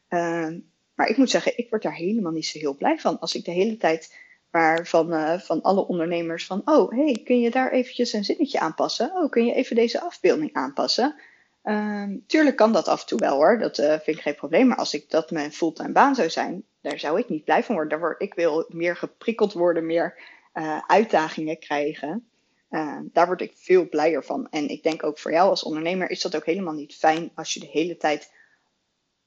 Uh, 0.09 0.49
maar 0.95 1.09
ik 1.09 1.17
moet 1.17 1.31
zeggen, 1.31 1.59
ik 1.59 1.71
word 1.71 1.83
daar 1.83 1.95
helemaal 1.95 2.33
niet 2.33 2.47
zo 2.47 2.59
heel 2.59 2.77
blij 2.77 2.99
van. 2.99 3.19
Als 3.19 3.35
ik 3.35 3.45
de 3.45 3.51
hele 3.51 3.77
tijd 3.77 4.17
maar 4.51 4.87
van, 4.87 5.13
uh, 5.13 5.39
van 5.39 5.63
alle 5.63 5.87
ondernemers 5.87 6.47
van, 6.47 6.63
oh 6.65 6.91
hey, 6.91 7.21
kun 7.25 7.41
je 7.41 7.51
daar 7.51 7.71
eventjes 7.73 8.13
een 8.13 8.25
zinnetje 8.25 8.61
aanpassen? 8.61 9.13
Oh, 9.15 9.31
kun 9.31 9.47
je 9.47 9.55
even 9.55 9.77
deze 9.77 10.01
afbeelding 10.01 10.53
aanpassen? 10.53 11.15
Uh, 11.65 12.05
tuurlijk 12.27 12.57
kan 12.57 12.73
dat 12.73 12.89
af 12.89 13.01
en 13.01 13.07
toe 13.07 13.19
wel 13.19 13.37
hoor, 13.37 13.59
dat 13.59 13.79
uh, 13.79 13.87
vind 13.87 14.17
ik 14.17 14.23
geen 14.23 14.35
probleem. 14.35 14.67
Maar 14.67 14.77
als 14.77 14.95
ik 14.95 15.11
dat 15.11 15.31
mijn 15.31 15.53
fulltime 15.53 15.93
baan 15.93 16.15
zou 16.15 16.31
zijn, 16.31 16.65
daar 16.81 16.99
zou 16.99 17.19
ik 17.19 17.29
niet 17.29 17.45
blij 17.45 17.65
van 17.65 17.75
worden. 17.75 18.01
Daar 18.01 18.15
ik 18.19 18.35
wil 18.35 18.67
meer 18.69 18.97
geprikkeld 18.97 19.53
worden, 19.53 19.87
meer 19.87 20.19
uh, 20.55 20.79
uitdagingen 20.87 21.59
krijgen. 21.59 22.29
Uh, 22.71 22.99
daar 23.03 23.27
word 23.27 23.41
ik 23.41 23.53
veel 23.55 23.89
blijer 23.89 24.25
van. 24.25 24.49
En 24.51 24.69
ik 24.69 24.83
denk 24.83 25.05
ook 25.05 25.19
voor 25.19 25.33
jou 25.33 25.51
als 25.51 25.63
ondernemer 25.63 26.11
is 26.11 26.21
dat 26.21 26.37
ook 26.37 26.47
helemaal 26.47 26.75
niet 26.75 26.95
fijn 26.95 27.31
als 27.35 27.55
je 27.55 27.61
de 27.61 27.67
hele 27.67 27.97
tijd 27.97 28.33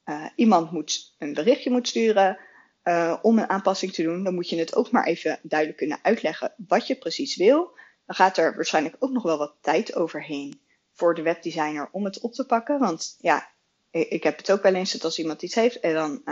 uh, 0.04 0.26
iemand 0.36 0.70
moet, 0.70 1.14
een 1.18 1.34
berichtje 1.34 1.70
moet 1.70 1.88
sturen 1.88 2.38
uh, 2.84 3.18
om 3.22 3.38
een 3.38 3.48
aanpassing 3.48 3.92
te 3.92 4.02
doen. 4.02 4.24
Dan 4.24 4.34
moet 4.34 4.48
je 4.48 4.58
het 4.58 4.74
ook 4.74 4.90
maar 4.90 5.06
even 5.06 5.38
duidelijk 5.42 5.78
kunnen 5.78 5.98
uitleggen 6.02 6.54
wat 6.66 6.86
je 6.86 6.96
precies 6.96 7.36
wil. 7.36 7.76
dan 8.06 8.16
gaat 8.16 8.36
er 8.36 8.54
waarschijnlijk 8.54 8.96
ook 8.98 9.10
nog 9.10 9.22
wel 9.22 9.38
wat 9.38 9.56
tijd 9.60 9.94
overheen 9.94 10.60
voor 10.92 11.14
de 11.14 11.22
webdesigner 11.22 11.88
om 11.92 12.04
het 12.04 12.20
op 12.20 12.32
te 12.32 12.46
pakken. 12.46 12.78
Want 12.78 13.16
ja, 13.20 13.48
ik 13.90 14.22
heb 14.22 14.36
het 14.36 14.52
ook 14.52 14.62
wel 14.62 14.74
eens 14.74 14.92
dat 14.92 15.04
als 15.04 15.18
iemand 15.18 15.42
iets 15.42 15.54
heeft 15.54 15.80
en 15.80 15.94
dan 15.94 16.22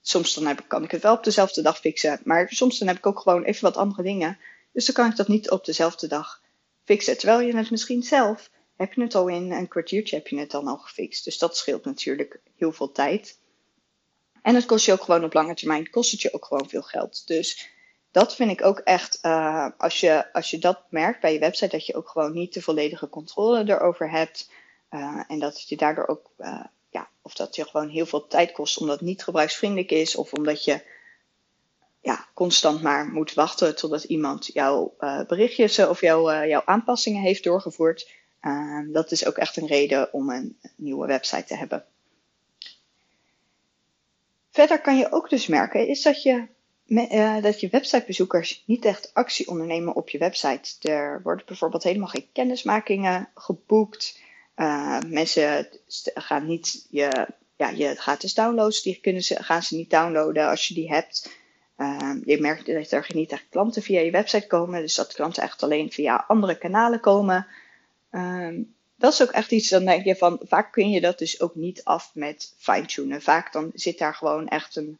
soms 0.00 0.34
dan 0.34 0.46
heb 0.46 0.64
kan 0.66 0.84
ik 0.84 0.90
het 0.90 1.02
wel 1.02 1.14
op 1.14 1.24
dezelfde 1.24 1.62
dag 1.62 1.78
fixen. 1.78 2.20
Maar 2.24 2.48
soms 2.50 2.78
dan 2.78 2.88
heb 2.88 2.96
ik 2.96 3.06
ook 3.06 3.20
gewoon 3.20 3.44
even 3.44 3.62
wat 3.62 3.76
andere 3.76 4.02
dingen. 4.02 4.38
Dus 4.72 4.86
dan 4.86 4.94
kan 4.94 5.10
ik 5.10 5.16
dat 5.16 5.28
niet 5.28 5.50
op 5.50 5.64
dezelfde 5.64 6.06
dag 6.06 6.42
fixen. 6.84 7.18
Terwijl 7.18 7.40
je 7.40 7.56
het 7.56 7.70
misschien 7.70 8.02
zelf, 8.02 8.50
heb 8.76 8.92
je 8.92 9.02
het 9.02 9.14
al 9.14 9.28
in 9.28 9.52
een 9.52 9.68
kwartiertje 9.68 10.16
heb 10.16 10.28
je 10.28 10.38
het 10.38 10.50
dan 10.50 10.66
al 10.66 10.78
gefixt. 10.78 11.24
Dus 11.24 11.38
dat 11.38 11.56
scheelt 11.56 11.84
natuurlijk 11.84 12.40
heel 12.56 12.72
veel 12.72 12.92
tijd. 12.92 13.38
En 14.42 14.54
het 14.54 14.66
kost 14.66 14.86
je 14.86 14.92
ook 14.92 15.02
gewoon 15.02 15.24
op 15.24 15.32
lange 15.32 15.54
termijn, 15.54 15.90
kost 15.90 16.10
het 16.10 16.20
je 16.20 16.32
ook 16.32 16.44
gewoon 16.44 16.68
veel 16.68 16.82
geld. 16.82 17.26
Dus 17.26 17.70
dat 18.10 18.34
vind 18.34 18.50
ik 18.50 18.64
ook 18.64 18.78
echt, 18.78 19.18
uh, 19.22 19.66
als, 19.78 20.00
je, 20.00 20.32
als 20.32 20.50
je 20.50 20.58
dat 20.58 20.80
merkt 20.90 21.20
bij 21.20 21.32
je 21.32 21.38
website, 21.38 21.76
dat 21.76 21.86
je 21.86 21.94
ook 21.94 22.08
gewoon 22.08 22.32
niet 22.32 22.54
de 22.54 22.62
volledige 22.62 23.08
controle 23.08 23.64
erover 23.70 24.10
hebt. 24.10 24.50
Uh, 24.90 25.22
en 25.28 25.38
dat 25.38 25.68
je 25.68 25.76
daardoor 25.76 26.06
ook, 26.06 26.30
uh, 26.38 26.64
ja, 26.90 27.08
of 27.22 27.34
dat 27.34 27.56
je 27.56 27.64
gewoon 27.64 27.88
heel 27.88 28.06
veel 28.06 28.26
tijd 28.26 28.52
kost 28.52 28.78
omdat 28.78 28.98
het 28.98 29.08
niet 29.08 29.24
gebruiksvriendelijk 29.24 29.90
is. 29.90 30.16
Of 30.16 30.32
omdat 30.32 30.64
je 30.64 30.82
ja, 32.02 32.26
constant 32.34 32.82
maar 32.82 33.06
moet 33.06 33.34
wachten 33.34 33.76
totdat 33.76 34.04
iemand 34.04 34.46
jouw 34.46 34.94
berichtjes 35.26 35.78
of 35.78 36.00
jouw, 36.00 36.46
jouw 36.46 36.62
aanpassingen 36.64 37.22
heeft 37.22 37.44
doorgevoerd. 37.44 38.10
dat 38.92 39.10
is 39.10 39.26
ook 39.26 39.36
echt 39.36 39.56
een 39.56 39.66
reden 39.66 40.12
om 40.12 40.30
een 40.30 40.58
nieuwe 40.76 41.06
website 41.06 41.44
te 41.44 41.56
hebben. 41.56 41.84
Verder 44.50 44.80
kan 44.80 44.96
je 44.96 45.12
ook 45.12 45.30
dus 45.30 45.46
merken, 45.46 45.88
is 45.88 46.02
dat 46.02 46.22
je 46.22 46.46
dat 47.42 47.60
je 47.60 47.68
websitebezoekers 47.70 48.62
niet 48.66 48.84
echt 48.84 49.10
actie 49.14 49.48
ondernemen 49.48 49.94
op 49.94 50.08
je 50.08 50.18
website. 50.18 50.88
Er 50.88 51.20
worden 51.22 51.46
bijvoorbeeld 51.46 51.82
helemaal 51.82 52.08
geen 52.08 52.28
kennismakingen 52.32 53.28
geboekt. 53.34 54.20
Uh, 54.56 54.98
mensen 55.06 55.68
gaan 56.14 56.46
niet 56.46 56.86
je, 56.90 57.26
ja, 57.56 57.68
je 57.68 57.94
gratis 57.94 58.34
downloads, 58.34 58.82
die 58.82 58.98
kunnen 59.00 59.22
ze, 59.22 59.42
gaan 59.42 59.62
ze 59.62 59.76
niet 59.76 59.90
downloaden 59.90 60.48
als 60.48 60.68
je 60.68 60.74
die 60.74 60.88
hebt. 60.88 61.30
Uh, 61.82 62.14
je 62.24 62.40
merkt 62.40 62.66
dat 62.66 62.90
er 62.90 63.10
niet 63.14 63.32
echt 63.32 63.46
klanten 63.50 63.82
via 63.82 64.00
je 64.00 64.10
website 64.10 64.46
komen, 64.46 64.80
dus 64.80 64.94
dat 64.94 65.12
klanten 65.12 65.42
echt 65.42 65.62
alleen 65.62 65.92
via 65.92 66.24
andere 66.28 66.58
kanalen 66.58 67.00
komen. 67.00 67.46
Ehm, 68.10 68.62
dat 68.96 69.12
is 69.12 69.22
ook 69.22 69.30
echt 69.30 69.52
iets, 69.52 69.68
dan 69.68 69.84
denk 69.84 70.04
je 70.04 70.16
van, 70.16 70.40
vaak 70.42 70.72
kun 70.72 70.90
je 70.90 71.00
dat 71.00 71.18
dus 71.18 71.40
ook 71.40 71.54
niet 71.54 71.84
af 71.84 72.10
met 72.14 72.54
fine-tunen. 72.58 73.22
Vaak 73.22 73.52
dan 73.52 73.70
zit 73.74 73.98
daar 73.98 74.14
gewoon 74.14 74.48
echt 74.48 74.76
een 74.76 74.98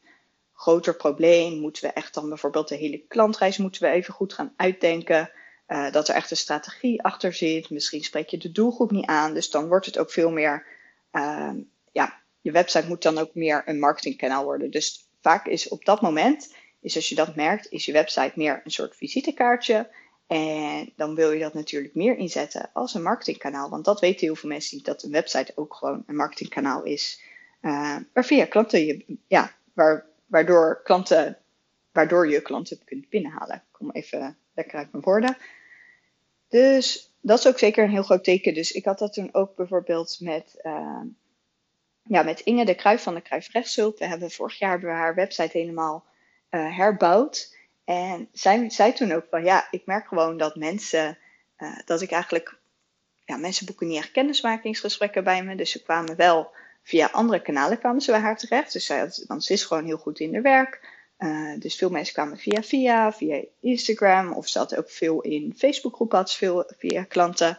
groter 0.54 0.96
probleem? 0.96 1.58
Moeten 1.58 1.84
we 1.84 1.92
echt 1.92 2.14
dan 2.14 2.28
bijvoorbeeld 2.28 2.68
de 2.68 2.74
hele 2.74 3.02
klantreis 3.08 3.56
moeten 3.56 3.82
we 3.82 3.88
even 3.88 4.14
goed 4.14 4.32
gaan 4.32 4.52
uitdenken? 4.56 5.30
Uh, 5.68 5.90
dat 5.90 6.08
er 6.08 6.14
echt 6.14 6.30
een 6.30 6.36
strategie 6.36 7.02
achter 7.02 7.32
zit. 7.34 7.70
Misschien 7.70 8.02
spreek 8.02 8.28
je 8.28 8.38
de 8.38 8.52
doelgroep 8.52 8.90
niet 8.90 9.06
aan. 9.06 9.34
Dus 9.34 9.50
dan 9.50 9.68
wordt 9.68 9.86
het 9.86 9.98
ook 9.98 10.10
veel 10.10 10.30
meer. 10.30 10.66
Uh, 11.12 11.50
ja, 11.92 12.20
je 12.40 12.50
website 12.50 12.88
moet 12.88 13.02
dan 13.02 13.18
ook 13.18 13.34
meer 13.34 13.62
een 13.64 13.78
marketingkanaal 13.78 14.44
worden. 14.44 14.70
Dus 14.70 15.06
vaak 15.20 15.46
is 15.46 15.68
op 15.68 15.84
dat 15.84 16.00
moment, 16.00 16.54
is 16.82 16.96
als 16.96 17.08
je 17.08 17.14
dat 17.14 17.36
merkt, 17.36 17.70
is 17.70 17.84
je 17.84 17.92
website 17.92 18.32
meer 18.34 18.60
een 18.64 18.70
soort 18.70 18.96
visitekaartje. 18.96 19.90
En 20.26 20.92
dan 20.96 21.14
wil 21.14 21.30
je 21.30 21.40
dat 21.40 21.54
natuurlijk 21.54 21.94
meer 21.94 22.16
inzetten 22.16 22.70
als 22.72 22.94
een 22.94 23.02
marketingkanaal. 23.02 23.70
Want 23.70 23.84
dat 23.84 24.00
weten 24.00 24.26
heel 24.26 24.34
veel 24.34 24.48
mensen 24.48 24.76
niet, 24.76 24.86
dat 24.86 25.02
een 25.02 25.10
website 25.10 25.52
ook 25.54 25.74
gewoon 25.74 26.02
een 26.06 26.16
marketingkanaal 26.16 26.82
is. 26.82 27.22
Uh, 27.62 27.96
klanten 28.48 28.86
je, 28.86 29.18
ja, 29.26 29.52
waar 29.72 30.10
waardoor, 30.32 30.80
klanten, 30.82 31.38
waardoor 31.92 32.30
je 32.30 32.42
klanten 32.42 32.84
kunt 32.84 33.08
binnenhalen. 33.08 33.56
Ik 33.56 33.72
kom 33.72 33.90
even 33.90 34.36
lekker 34.54 34.78
uit 34.78 34.92
mijn 34.92 35.04
woorden. 35.04 35.36
Dus 36.48 37.14
dat 37.20 37.38
is 37.38 37.46
ook 37.46 37.58
zeker 37.58 37.84
een 37.84 37.90
heel 37.90 38.02
groot 38.02 38.24
teken. 38.24 38.54
Dus 38.54 38.72
ik 38.72 38.84
had 38.84 38.98
dat 38.98 39.12
toen 39.12 39.34
ook 39.34 39.56
bijvoorbeeld 39.56 40.16
met, 40.20 40.60
uh, 40.62 41.00
ja, 42.02 42.22
met 42.22 42.40
Inge 42.40 42.64
de 42.64 42.74
Kruif 42.74 43.02
van 43.02 43.14
de 43.14 43.20
Kruif 43.20 43.52
Rechtshulp. 43.52 43.98
We 43.98 44.06
hebben 44.06 44.30
vorig 44.30 44.58
jaar 44.58 44.80
we 44.80 44.86
haar 44.86 45.14
website 45.14 45.58
helemaal 45.58 46.04
uh, 46.52 46.76
herbouwd. 46.76 47.56
En 47.85 48.28
zij 48.32 48.71
zei 48.71 48.92
toen 48.92 49.12
ook 49.12 49.26
van 49.30 49.44
ja, 49.44 49.68
ik 49.71 49.87
merk 49.87 50.06
gewoon 50.06 50.37
dat 50.37 50.56
mensen, 50.56 51.18
uh, 51.59 51.78
dat 51.85 52.00
ik 52.00 52.11
eigenlijk, 52.11 52.56
ja, 53.25 53.37
mensen 53.37 53.66
boeken 53.66 53.87
niet 53.87 53.99
echt 53.99 54.11
kennismakingsgesprekken 54.11 55.25
bij 55.25 55.44
me. 55.44 55.54
Dus 55.54 55.71
ze 55.71 55.82
kwamen 55.82 56.16
wel 56.16 56.50
via 56.82 57.09
andere 57.12 57.42
kanalen 57.42 57.78
kwamen 57.78 58.00
ze 58.00 58.11
bij 58.11 58.21
haar 58.21 58.37
terecht. 58.37 58.73
Dus 58.73 58.87
zij 58.87 58.99
had, 58.99 59.25
want 59.26 59.44
ze 59.44 59.52
is 59.52 59.64
gewoon 59.64 59.85
heel 59.85 59.97
goed 59.97 60.21
in 60.21 60.32
haar 60.32 60.42
werk. 60.42 61.00
Uh, 61.18 61.59
dus 61.59 61.75
veel 61.75 61.90
mensen 61.90 62.14
kwamen 62.14 62.38
via 62.38 62.62
via, 62.62 63.12
via 63.12 63.44
Instagram. 63.61 64.32
Of 64.32 64.49
ze 64.49 64.59
had 64.59 64.76
ook 64.76 64.90
veel 64.90 65.21
in 65.21 65.54
Facebookgroepen, 65.56 66.18
had 66.18 66.35
veel 66.35 66.73
via 66.78 67.04
klanten. 67.04 67.59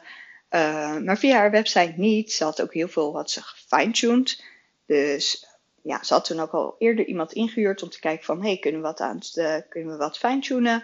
Maar 1.04 1.18
via 1.18 1.36
haar 1.36 1.52
website 1.52 1.94
niet. 1.96 2.32
Ze 2.32 2.44
had 2.44 2.62
ook 2.62 2.74
heel 2.74 2.88
veel 2.88 3.12
wat 3.12 3.32
ze 3.32 3.42
gefine-tuned. 3.42 4.44
Dus 4.86 5.48
ja, 5.84 6.04
ze 6.04 6.14
had 6.14 6.26
toen 6.26 6.40
ook 6.40 6.52
al 6.52 6.76
eerder 6.78 7.06
iemand 7.06 7.34
ingehuurd 7.34 7.84
om 7.84 7.90
te 7.90 8.00
kijken 8.00 8.26
van... 8.26 8.42
hey, 8.42 8.58
kunnen 8.58 8.82
we 8.82 8.88
wat, 8.88 9.00
aan 9.00 9.16
het, 9.16 9.66
kunnen 9.70 9.92
we 9.92 9.98
wat 9.98 10.18
fine-tunen? 10.18 10.84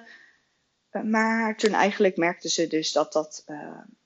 Uh, 0.92 1.04
maar 1.04 1.58
toen 1.58 1.74
eigenlijk 1.74 2.18
merkte 2.18 2.50
ze 2.50 2.68
dus 2.68 2.92
dat 2.92 3.14
dat 3.14 3.44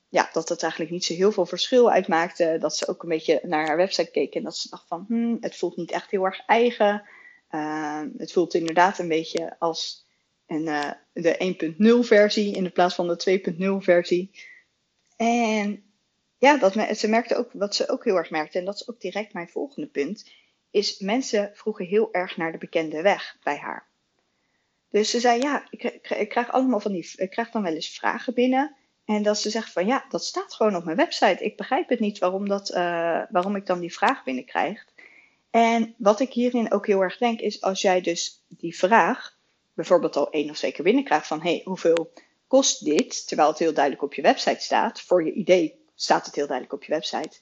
ja, 0.08 0.30
dat 0.32 0.48
het 0.48 0.62
eigenlijk 0.62 0.92
niet 0.92 1.04
zo 1.04 1.14
heel 1.14 1.32
veel 1.32 1.46
verschil 1.46 1.90
uitmaakte. 1.90 2.56
Dat 2.60 2.76
ze 2.76 2.88
ook 2.88 3.02
een 3.02 3.08
beetje 3.08 3.40
naar 3.42 3.66
haar 3.66 3.76
website 3.76 4.10
keek 4.10 4.34
en 4.34 4.42
dat 4.42 4.56
ze 4.56 4.68
dacht 4.70 4.86
van, 4.88 5.04
hmm, 5.08 5.36
het 5.40 5.56
voelt 5.56 5.76
niet 5.76 5.90
echt 5.90 6.10
heel 6.10 6.24
erg 6.24 6.46
eigen. 6.46 7.02
Het 8.16 8.32
voelt 8.32 8.54
inderdaad 8.54 8.98
een 8.98 9.08
beetje 9.08 9.56
als 9.58 10.06
een, 10.46 10.64
de 11.12 11.74
1.0 12.02 12.06
versie 12.06 12.54
in 12.54 12.72
plaats 12.72 12.94
van 12.94 13.08
de 13.08 13.42
2.0 13.78 13.84
versie. 13.84 14.30
En 15.16 15.84
ja, 16.38 16.56
dat, 16.56 16.96
ze 16.98 17.08
merkte 17.08 17.36
ook, 17.36 17.52
wat 17.52 17.74
ze 17.74 17.88
ook 17.88 18.04
heel 18.04 18.16
erg 18.16 18.30
merkte, 18.30 18.58
en 18.58 18.64
dat 18.64 18.74
is 18.74 18.88
ook 18.88 19.00
direct 19.00 19.32
mijn 19.32 19.48
volgende 19.48 19.88
punt, 19.88 20.30
is 20.74 20.98
mensen 20.98 21.50
vroegen 21.54 21.84
heel 21.84 22.08
erg 22.12 22.36
naar 22.36 22.52
de 22.52 22.58
bekende 22.58 23.02
weg 23.02 23.36
bij 23.42 23.56
haar. 23.56 23.86
Dus 24.90 25.10
ze 25.10 25.20
zei, 25.20 25.40
ja, 25.40 25.66
ik, 25.70 25.82
ik 26.08 26.28
krijg 26.28 26.52
allemaal 26.52 26.80
van 26.80 26.92
die, 26.92 27.12
ik 27.16 27.30
krijg 27.30 27.50
dan 27.50 27.62
wel 27.62 27.72
eens 27.72 27.88
vragen 27.88 28.34
binnen. 28.34 28.76
En 29.04 29.22
dat 29.22 29.38
ze 29.38 29.50
zegt 29.50 29.72
van 29.72 29.86
ja, 29.86 30.04
dat 30.08 30.24
staat 30.24 30.54
gewoon 30.54 30.76
op 30.76 30.84
mijn 30.84 30.96
website. 30.96 31.44
Ik 31.44 31.56
begrijp 31.56 31.88
het 31.88 32.00
niet 32.00 32.18
waarom, 32.18 32.48
dat, 32.48 32.70
uh, 32.70 32.76
waarom 33.30 33.56
ik 33.56 33.66
dan 33.66 33.80
die 33.80 33.94
vraag 33.94 34.24
binnenkrijg. 34.24 34.86
En 35.50 35.94
wat 35.98 36.20
ik 36.20 36.32
hierin 36.32 36.72
ook 36.72 36.86
heel 36.86 37.00
erg 37.00 37.18
denk 37.18 37.40
is 37.40 37.60
als 37.60 37.80
jij 37.80 38.00
dus 38.00 38.44
die 38.48 38.76
vraag 38.76 39.36
bijvoorbeeld 39.74 40.16
al 40.16 40.30
één 40.30 40.50
of 40.50 40.56
twee 40.56 40.72
keer 40.72 40.84
binnenkrijgt 40.84 41.26
van 41.26 41.42
hey, 41.42 41.60
hoeveel 41.64 42.12
kost 42.46 42.84
dit? 42.84 43.26
Terwijl 43.26 43.48
het 43.48 43.58
heel 43.58 43.74
duidelijk 43.74 44.04
op 44.04 44.14
je 44.14 44.22
website 44.22 44.60
staat. 44.60 45.00
Voor 45.00 45.24
je 45.24 45.32
idee 45.32 45.84
staat 45.94 46.26
het 46.26 46.34
heel 46.34 46.46
duidelijk 46.46 46.76
op 46.76 46.84
je 46.84 46.92
website. 46.92 47.38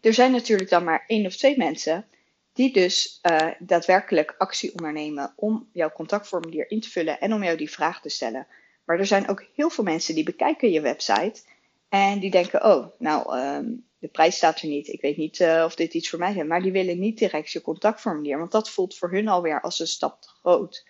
Er 0.00 0.14
zijn 0.14 0.32
natuurlijk 0.32 0.70
dan 0.70 0.84
maar 0.84 1.04
één 1.06 1.26
of 1.26 1.36
twee 1.36 1.56
mensen 1.56 2.06
die 2.52 2.72
dus 2.72 3.18
uh, 3.30 3.48
daadwerkelijk 3.58 4.34
actie 4.38 4.72
ondernemen 4.74 5.32
om 5.36 5.68
jouw 5.72 5.90
contactformulier 5.90 6.70
in 6.70 6.80
te 6.80 6.90
vullen 6.90 7.20
en 7.20 7.32
om 7.32 7.44
jou 7.44 7.56
die 7.56 7.70
vraag 7.70 8.00
te 8.00 8.08
stellen. 8.08 8.46
Maar 8.84 8.98
er 8.98 9.06
zijn 9.06 9.28
ook 9.28 9.44
heel 9.54 9.70
veel 9.70 9.84
mensen 9.84 10.14
die 10.14 10.24
bekijken 10.24 10.70
je 10.70 10.80
website 10.80 11.42
en 11.88 12.18
die 12.18 12.30
denken, 12.30 12.64
oh, 12.64 12.86
nou, 12.98 13.38
um, 13.38 13.86
de 13.98 14.08
prijs 14.08 14.36
staat 14.36 14.60
er 14.60 14.68
niet. 14.68 14.88
Ik 14.88 15.00
weet 15.00 15.16
niet 15.16 15.40
uh, 15.40 15.62
of 15.64 15.74
dit 15.74 15.94
iets 15.94 16.10
voor 16.10 16.18
mij 16.18 16.34
is. 16.34 16.44
Maar 16.44 16.62
die 16.62 16.72
willen 16.72 16.98
niet 16.98 17.18
direct 17.18 17.50
je 17.50 17.60
contactformulier, 17.60 18.38
want 18.38 18.52
dat 18.52 18.70
voelt 18.70 18.96
voor 18.96 19.10
hun 19.10 19.28
alweer 19.28 19.60
als 19.60 19.78
een 19.78 19.86
stap 19.86 20.22
te 20.22 20.28
groot. 20.28 20.86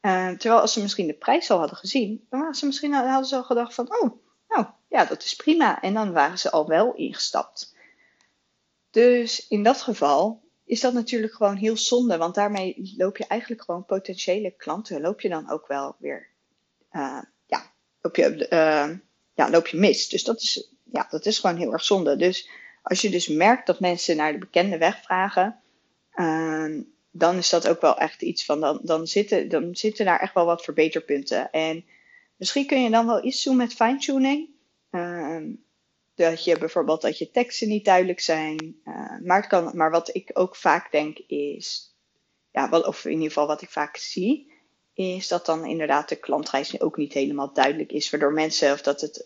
Uh, 0.00 0.30
terwijl 0.30 0.60
als 0.60 0.72
ze 0.72 0.82
misschien 0.82 1.06
de 1.06 1.14
prijs 1.14 1.50
al 1.50 1.58
hadden 1.58 1.78
gezien, 1.78 2.26
dan 2.30 2.40
waren 2.40 2.54
ze 2.54 2.66
misschien, 2.66 2.92
hadden 2.92 3.28
ze 3.28 3.36
al 3.36 3.44
gedacht 3.44 3.74
van, 3.74 4.00
oh, 4.00 4.10
nou, 4.48 4.66
ja, 4.88 5.04
dat 5.04 5.24
is 5.24 5.36
prima. 5.36 5.82
En 5.82 5.94
dan 5.94 6.12
waren 6.12 6.38
ze 6.38 6.50
al 6.50 6.66
wel 6.66 6.94
ingestapt. 6.94 7.76
Dus 8.90 9.48
in 9.48 9.62
dat 9.62 9.80
geval 9.80 10.42
is 10.64 10.80
dat 10.80 10.92
natuurlijk 10.92 11.32
gewoon 11.32 11.56
heel 11.56 11.76
zonde, 11.76 12.16
want 12.16 12.34
daarmee 12.34 12.94
loop 12.96 13.16
je 13.16 13.26
eigenlijk 13.26 13.62
gewoon 13.62 13.84
potentiële 13.84 14.50
klanten, 14.50 15.00
loop 15.00 15.20
je 15.20 15.28
dan 15.28 15.50
ook 15.50 15.66
wel 15.66 15.96
weer 15.98 16.28
uh, 16.92 17.22
ja, 17.46 17.72
loop 18.00 18.16
je, 18.16 18.46
uh, 18.50 18.96
ja, 19.34 19.50
loop 19.50 19.66
je 19.66 19.76
mis. 19.76 20.08
Dus 20.08 20.24
dat 20.24 20.40
is, 20.40 20.72
ja, 20.92 21.06
dat 21.10 21.26
is 21.26 21.38
gewoon 21.38 21.56
heel 21.56 21.72
erg 21.72 21.84
zonde. 21.84 22.16
Dus 22.16 22.48
als 22.82 23.00
je 23.00 23.10
dus 23.10 23.28
merkt 23.28 23.66
dat 23.66 23.80
mensen 23.80 24.16
naar 24.16 24.32
de 24.32 24.38
bekende 24.38 24.78
weg 24.78 25.02
vragen, 25.02 25.60
uh, 26.14 26.82
dan 27.10 27.36
is 27.36 27.50
dat 27.50 27.68
ook 27.68 27.80
wel 27.80 27.98
echt 27.98 28.22
iets 28.22 28.44
van, 28.44 28.60
dan, 28.60 28.80
dan, 28.82 29.06
zitten, 29.06 29.48
dan 29.48 29.76
zitten 29.76 30.04
daar 30.04 30.20
echt 30.20 30.34
wel 30.34 30.44
wat 30.44 30.64
verbeterpunten. 30.64 31.50
En 31.50 31.84
misschien 32.36 32.66
kun 32.66 32.82
je 32.82 32.90
dan 32.90 33.06
wel 33.06 33.24
iets 33.24 33.44
doen 33.44 33.56
met 33.56 33.74
fine-tuning. 33.74 34.48
Ehm, 34.90 35.17
dat 36.18 36.44
je 36.44 36.58
bijvoorbeeld 36.58 37.02
dat 37.02 37.18
je 37.18 37.30
teksten 37.30 37.68
niet 37.68 37.84
duidelijk 37.84 38.20
zijn. 38.20 38.80
Uh, 38.84 38.94
maar, 39.24 39.36
het 39.36 39.46
kan, 39.46 39.76
maar 39.76 39.90
wat 39.90 40.14
ik 40.14 40.30
ook 40.32 40.56
vaak 40.56 40.90
denk 40.92 41.18
is, 41.26 41.94
ja, 42.52 42.70
wel, 42.70 42.80
of 42.80 43.04
in 43.04 43.10
ieder 43.10 43.26
geval 43.26 43.46
wat 43.46 43.62
ik 43.62 43.70
vaak 43.70 43.96
zie, 43.96 44.52
is 44.94 45.28
dat 45.28 45.46
dan 45.46 45.66
inderdaad 45.66 46.08
de 46.08 46.16
klantreis 46.16 46.80
ook 46.80 46.96
niet 46.96 47.12
helemaal 47.12 47.52
duidelijk 47.52 47.92
is. 47.92 48.10
Waardoor 48.10 48.32
mensen, 48.32 48.72
of 48.72 48.82
dat 48.82 49.00
het 49.00 49.22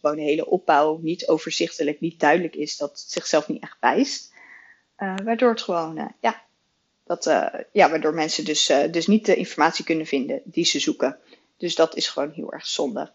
gewoon 0.00 0.16
de 0.16 0.22
hele 0.22 0.46
opbouw 0.46 0.98
niet 1.02 1.28
overzichtelijk, 1.28 2.00
niet 2.00 2.20
duidelijk 2.20 2.56
is, 2.56 2.76
dat 2.76 2.90
het 2.90 3.10
zichzelf 3.10 3.48
niet 3.48 3.62
echt 3.62 3.76
wijst. 3.80 4.32
Uh, 4.98 5.14
waardoor 5.24 5.50
het 5.50 5.62
gewoon, 5.62 6.14
ja, 6.20 6.42
dat, 7.04 7.24
ja, 7.72 7.90
waardoor 7.90 8.14
mensen 8.14 8.44
dus, 8.44 8.72
dus 8.90 9.06
niet 9.06 9.26
de 9.26 9.36
informatie 9.36 9.84
kunnen 9.84 10.06
vinden 10.06 10.42
die 10.44 10.64
ze 10.64 10.78
zoeken. 10.78 11.18
Dus 11.56 11.74
dat 11.74 11.96
is 11.96 12.08
gewoon 12.08 12.30
heel 12.30 12.52
erg 12.52 12.66
zonde. 12.66 13.10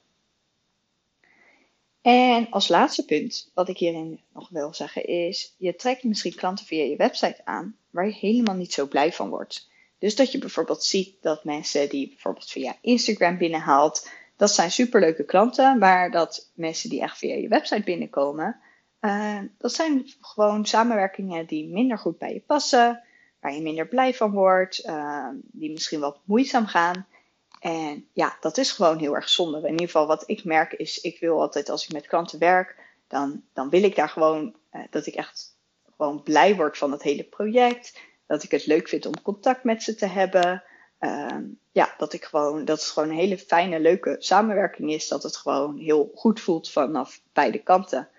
En 2.07 2.47
als 2.49 2.67
laatste 2.67 3.05
punt, 3.05 3.51
wat 3.53 3.69
ik 3.69 3.77
hierin 3.77 4.19
nog 4.33 4.49
wil 4.49 4.73
zeggen, 4.73 5.05
is: 5.05 5.55
je 5.57 5.75
trekt 5.75 6.03
misschien 6.03 6.35
klanten 6.35 6.65
via 6.65 6.83
je 6.83 6.95
website 6.95 7.41
aan 7.43 7.75
waar 7.89 8.05
je 8.05 8.13
helemaal 8.13 8.55
niet 8.55 8.73
zo 8.73 8.85
blij 8.85 9.13
van 9.13 9.29
wordt. 9.29 9.69
Dus 9.99 10.15
dat 10.15 10.31
je 10.31 10.37
bijvoorbeeld 10.37 10.83
ziet 10.83 11.21
dat 11.21 11.43
mensen 11.43 11.89
die 11.89 12.07
bijvoorbeeld 12.07 12.51
via 12.51 12.75
Instagram 12.81 13.37
binnenhaalt, 13.37 14.09
dat 14.37 14.51
zijn 14.51 14.71
superleuke 14.71 15.23
klanten, 15.23 15.77
maar 15.77 16.11
dat 16.11 16.51
mensen 16.53 16.89
die 16.89 17.01
echt 17.01 17.17
via 17.17 17.35
je 17.35 17.47
website 17.47 17.83
binnenkomen, 17.83 18.59
uh, 19.01 19.39
dat 19.57 19.73
zijn 19.73 20.05
gewoon 20.21 20.65
samenwerkingen 20.65 21.45
die 21.45 21.67
minder 21.67 21.97
goed 21.97 22.17
bij 22.17 22.33
je 22.33 22.39
passen, 22.39 23.03
waar 23.39 23.53
je 23.53 23.61
minder 23.61 23.87
blij 23.87 24.13
van 24.13 24.31
wordt, 24.31 24.85
uh, 24.85 25.27
die 25.41 25.71
misschien 25.71 25.99
wat 25.99 26.19
moeizaam 26.23 26.65
gaan. 26.65 27.07
En 27.59 28.07
ja, 28.13 28.37
dat 28.39 28.57
is 28.57 28.71
gewoon 28.71 28.97
heel 28.97 29.15
erg 29.15 29.29
zonde. 29.29 29.57
In 29.57 29.71
ieder 29.71 29.85
geval, 29.85 30.07
wat 30.07 30.23
ik 30.25 30.43
merk 30.43 30.73
is, 30.73 31.01
ik 31.01 31.19
wil 31.19 31.41
altijd 31.41 31.69
als 31.69 31.83
ik 31.83 31.93
met 31.93 32.07
klanten 32.07 32.39
werk, 32.39 32.75
dan, 33.07 33.43
dan 33.53 33.69
wil 33.69 33.83
ik 33.83 33.95
daar 33.95 34.09
gewoon 34.09 34.55
uh, 34.73 34.81
dat 34.89 35.05
ik 35.05 35.15
echt 35.15 35.55
gewoon 35.97 36.23
blij 36.23 36.55
word 36.55 36.77
van 36.77 36.91
het 36.91 37.03
hele 37.03 37.23
project. 37.23 37.99
Dat 38.27 38.43
ik 38.43 38.51
het 38.51 38.65
leuk 38.65 38.87
vind 38.87 39.05
om 39.05 39.21
contact 39.21 39.63
met 39.63 39.83
ze 39.83 39.95
te 39.95 40.05
hebben. 40.05 40.63
Uh, 40.99 41.37
ja, 41.71 41.95
dat 41.97 42.13
ik 42.13 42.23
gewoon, 42.23 42.65
dat 42.65 42.79
het 42.79 42.89
gewoon 42.89 43.09
een 43.09 43.15
hele 43.15 43.37
fijne, 43.37 43.79
leuke 43.79 44.15
samenwerking 44.19 44.91
is. 44.91 45.07
Dat 45.07 45.23
het 45.23 45.37
gewoon 45.37 45.77
heel 45.77 46.11
goed 46.15 46.39
voelt 46.39 46.71
vanaf 46.71 47.21
beide 47.33 47.63
kanten. 47.63 48.09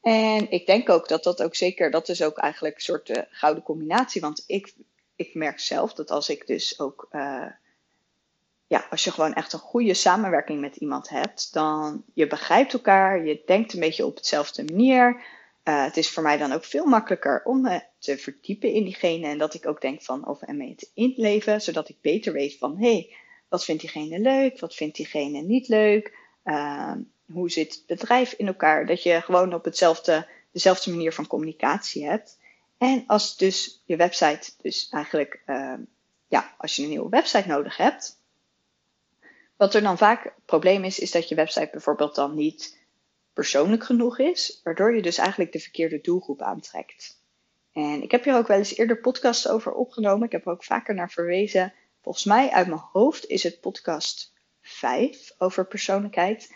En 0.00 0.50
ik 0.50 0.66
denk 0.66 0.88
ook 0.88 1.08
dat 1.08 1.24
dat 1.24 1.42
ook 1.42 1.54
zeker, 1.54 1.90
dat 1.90 2.08
is 2.08 2.22
ook 2.22 2.38
eigenlijk 2.38 2.74
een 2.74 2.80
soort 2.80 3.08
uh, 3.08 3.16
gouden 3.30 3.62
combinatie. 3.62 4.20
Want 4.20 4.44
ik, 4.46 4.74
ik 5.16 5.34
merk 5.34 5.60
zelf 5.60 5.94
dat 5.94 6.10
als 6.10 6.28
ik 6.28 6.46
dus 6.46 6.80
ook 6.80 7.08
uh, 7.12 7.46
ja, 8.70 8.86
als 8.90 9.04
je 9.04 9.10
gewoon 9.10 9.32
echt 9.32 9.52
een 9.52 9.58
goede 9.58 9.94
samenwerking 9.94 10.60
met 10.60 10.76
iemand 10.76 11.08
hebt, 11.08 11.52
dan 11.52 12.04
je 12.14 12.26
begrijpt 12.26 12.72
elkaar, 12.72 13.24
je 13.24 13.42
denkt 13.46 13.72
een 13.72 13.80
beetje 13.80 14.06
op 14.06 14.16
hetzelfde 14.16 14.64
manier. 14.64 15.22
Uh, 15.64 15.84
het 15.84 15.96
is 15.96 16.10
voor 16.10 16.22
mij 16.22 16.36
dan 16.36 16.52
ook 16.52 16.64
veel 16.64 16.86
makkelijker 16.86 17.42
om 17.44 17.60
me 17.60 17.82
te 17.98 18.18
verdiepen 18.18 18.72
in 18.72 18.84
diegene 18.84 19.26
en 19.26 19.38
dat 19.38 19.54
ik 19.54 19.66
ook 19.66 19.80
denk 19.80 20.02
van 20.02 20.26
over 20.26 20.54
mee 20.54 20.74
te 20.74 20.88
inleven, 20.94 21.62
zodat 21.62 21.88
ik 21.88 22.00
beter 22.00 22.32
weet 22.32 22.58
van 22.58 22.78
hé, 22.78 22.92
hey, 22.92 23.14
wat 23.48 23.64
vindt 23.64 23.80
diegene 23.80 24.18
leuk, 24.18 24.60
wat 24.60 24.74
vindt 24.74 24.96
diegene 24.96 25.40
niet 25.40 25.68
leuk, 25.68 26.16
uh, 26.44 26.92
hoe 27.32 27.50
zit 27.50 27.74
het 27.74 27.86
bedrijf 27.86 28.32
in 28.32 28.46
elkaar, 28.46 28.86
dat 28.86 29.02
je 29.02 29.20
gewoon 29.20 29.54
op 29.54 29.64
hetzelfde, 29.64 30.26
dezelfde 30.52 30.90
manier 30.90 31.12
van 31.12 31.26
communicatie 31.26 32.06
hebt. 32.06 32.38
En 32.78 33.04
als 33.06 33.36
dus 33.36 33.82
je 33.84 33.96
website, 33.96 34.50
dus 34.62 34.88
eigenlijk, 34.90 35.42
uh, 35.46 35.74
ja, 36.28 36.54
als 36.58 36.76
je 36.76 36.82
een 36.82 36.88
nieuwe 36.88 37.08
website 37.08 37.48
nodig 37.48 37.76
hebt, 37.76 38.18
wat 39.60 39.74
er 39.74 39.82
dan 39.82 39.98
vaak 39.98 40.34
probleem 40.44 40.84
is, 40.84 40.98
is 40.98 41.10
dat 41.10 41.28
je 41.28 41.34
website 41.34 41.68
bijvoorbeeld 41.72 42.14
dan 42.14 42.34
niet 42.34 42.78
persoonlijk 43.32 43.84
genoeg 43.84 44.18
is, 44.18 44.60
waardoor 44.64 44.94
je 44.94 45.02
dus 45.02 45.18
eigenlijk 45.18 45.52
de 45.52 45.58
verkeerde 45.58 46.00
doelgroep 46.00 46.42
aantrekt. 46.42 47.22
En 47.72 48.02
ik 48.02 48.10
heb 48.10 48.24
hier 48.24 48.36
ook 48.36 48.46
wel 48.46 48.56
eens 48.56 48.76
eerder 48.76 49.00
podcasts 49.00 49.48
over 49.48 49.72
opgenomen. 49.72 50.26
Ik 50.26 50.32
heb 50.32 50.46
er 50.46 50.52
ook 50.52 50.64
vaker 50.64 50.94
naar 50.94 51.10
verwezen. 51.10 51.72
Volgens 52.02 52.24
mij 52.24 52.50
uit 52.50 52.66
mijn 52.66 52.80
hoofd 52.92 53.26
is 53.26 53.42
het 53.42 53.60
podcast 53.60 54.32
5 54.60 55.34
over 55.38 55.66
persoonlijkheid. 55.66 56.54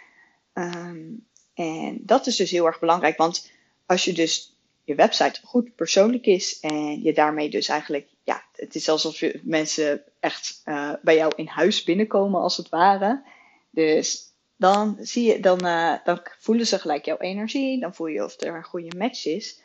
Um, 0.52 1.28
en 1.54 1.99
dat 2.02 2.26
is 2.26 2.37
dus 2.37 2.50
heel 2.50 2.66
erg 2.66 2.78
belangrijk, 2.78 3.16
want 3.16 3.50
als 3.87 4.04
je 4.04 4.12
dus 4.12 4.56
je 4.84 4.94
website 4.94 5.40
goed 5.42 5.75
persoonlijk 5.75 6.26
is 6.26 6.61
en 6.61 7.02
je 7.02 7.12
daarmee 7.12 7.50
dus 7.50 7.68
eigenlijk 7.68 8.08
ja, 8.24 8.44
het 8.52 8.74
is 8.74 8.88
alsof 8.88 9.18
je 9.18 9.40
mensen 9.42 10.02
echt 10.20 10.62
uh, 10.64 10.92
bij 11.02 11.16
jou 11.16 11.32
in 11.36 11.46
huis 11.46 11.84
binnenkomen, 11.84 12.40
als 12.40 12.56
het 12.56 12.68
ware. 12.68 13.22
Dus 13.70 14.32
dan, 14.56 14.96
zie 15.00 15.32
je, 15.32 15.40
dan, 15.40 15.66
uh, 15.66 15.94
dan 16.04 16.20
voelen 16.38 16.66
ze 16.66 16.78
gelijk 16.78 17.04
jouw 17.04 17.18
energie. 17.18 17.80
Dan 17.80 17.94
voel 17.94 18.06
je 18.06 18.24
of 18.24 18.40
er 18.40 18.54
een 18.54 18.64
goede 18.64 18.96
match 18.96 19.26
is. 19.26 19.62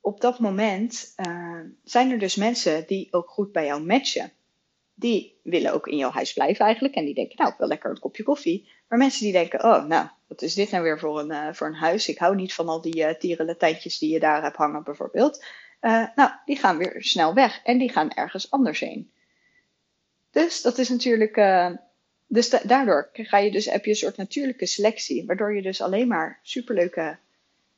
Op 0.00 0.20
dat 0.20 0.38
moment 0.38 1.14
uh, 1.26 1.60
zijn 1.84 2.10
er 2.10 2.18
dus 2.18 2.34
mensen 2.34 2.86
die 2.86 3.08
ook 3.10 3.28
goed 3.28 3.52
bij 3.52 3.66
jou 3.66 3.82
matchen. 3.82 4.32
Die 4.94 5.40
willen 5.42 5.72
ook 5.72 5.86
in 5.86 5.96
jouw 5.96 6.10
huis 6.10 6.32
blijven 6.32 6.64
eigenlijk. 6.64 6.94
En 6.94 7.04
die 7.04 7.14
denken, 7.14 7.36
nou, 7.36 7.50
ik 7.50 7.58
wil 7.58 7.68
lekker 7.68 7.90
een 7.90 7.98
kopje 7.98 8.22
koffie. 8.22 8.68
Maar 8.88 8.98
mensen 8.98 9.22
die 9.24 9.32
denken, 9.32 9.64
oh, 9.64 9.84
nou, 9.84 10.08
wat 10.26 10.42
is 10.42 10.54
dit 10.54 10.70
nou 10.70 10.82
weer 10.82 10.98
voor 10.98 11.20
een, 11.20 11.54
voor 11.54 11.66
een 11.66 11.74
huis? 11.74 12.08
Ik 12.08 12.18
hou 12.18 12.34
niet 12.34 12.54
van 12.54 12.68
al 12.68 12.80
die 12.80 12.96
uh, 12.96 13.10
tierenletijntjes 13.10 13.98
die 13.98 14.12
je 14.12 14.20
daar 14.20 14.42
hebt 14.42 14.56
hangen 14.56 14.84
bijvoorbeeld. 14.84 15.44
Uh, 15.80 16.06
nou, 16.14 16.30
die 16.44 16.56
gaan 16.56 16.78
weer 16.78 16.96
snel 16.98 17.34
weg 17.34 17.60
en 17.64 17.78
die 17.78 17.92
gaan 17.92 18.10
ergens 18.10 18.50
anders 18.50 18.80
heen. 18.80 19.10
Dus 20.30 20.62
dat 20.62 20.78
is 20.78 20.88
natuurlijk. 20.88 21.36
Uh, 21.36 21.70
dus 22.26 22.50
da 22.50 22.60
daardoor 22.64 23.10
ga 23.12 23.38
je 23.38 23.50
dus, 23.50 23.64
heb 23.64 23.84
je 23.84 23.90
een 23.90 23.96
soort 23.96 24.16
natuurlijke 24.16 24.66
selectie, 24.66 25.26
waardoor 25.26 25.54
je 25.54 25.62
dus 25.62 25.80
alleen 25.80 26.08
maar 26.08 26.40
superleuke 26.42 27.18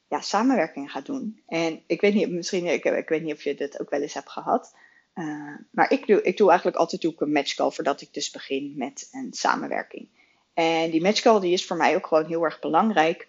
ja, 0.08 0.20
samenwerkingen 0.20 0.88
gaat 0.88 1.06
doen. 1.06 1.42
En 1.46 1.82
ik 1.86 2.00
weet 2.00 2.14
niet, 2.14 2.30
misschien, 2.30 2.66
ik, 2.66 2.84
ik 2.84 3.08
weet 3.08 3.22
niet 3.22 3.34
of 3.34 3.42
je 3.42 3.54
dit 3.54 3.80
ook 3.80 3.90
wel 3.90 4.02
eens 4.02 4.14
hebt 4.14 4.30
gehad. 4.30 4.74
Uh, 5.14 5.54
maar 5.70 5.92
ik 5.92 6.06
doe, 6.06 6.22
ik 6.22 6.36
doe 6.36 6.48
eigenlijk 6.48 6.78
altijd 6.78 7.02
doe 7.02 7.12
ik 7.12 7.20
een 7.20 7.32
matchcall 7.32 7.70
voordat 7.70 8.00
ik 8.00 8.14
dus 8.14 8.30
begin 8.30 8.72
met 8.76 9.08
een 9.12 9.32
samenwerking. 9.32 10.08
En 10.54 10.90
die 10.90 11.02
matchcall 11.02 11.40
die 11.40 11.52
is 11.52 11.66
voor 11.66 11.76
mij 11.76 11.94
ook 11.96 12.06
gewoon 12.06 12.26
heel 12.26 12.44
erg 12.44 12.60
belangrijk. 12.60 13.28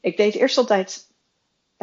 Ik 0.00 0.16
deed 0.16 0.34
eerst 0.34 0.58
altijd 0.58 1.08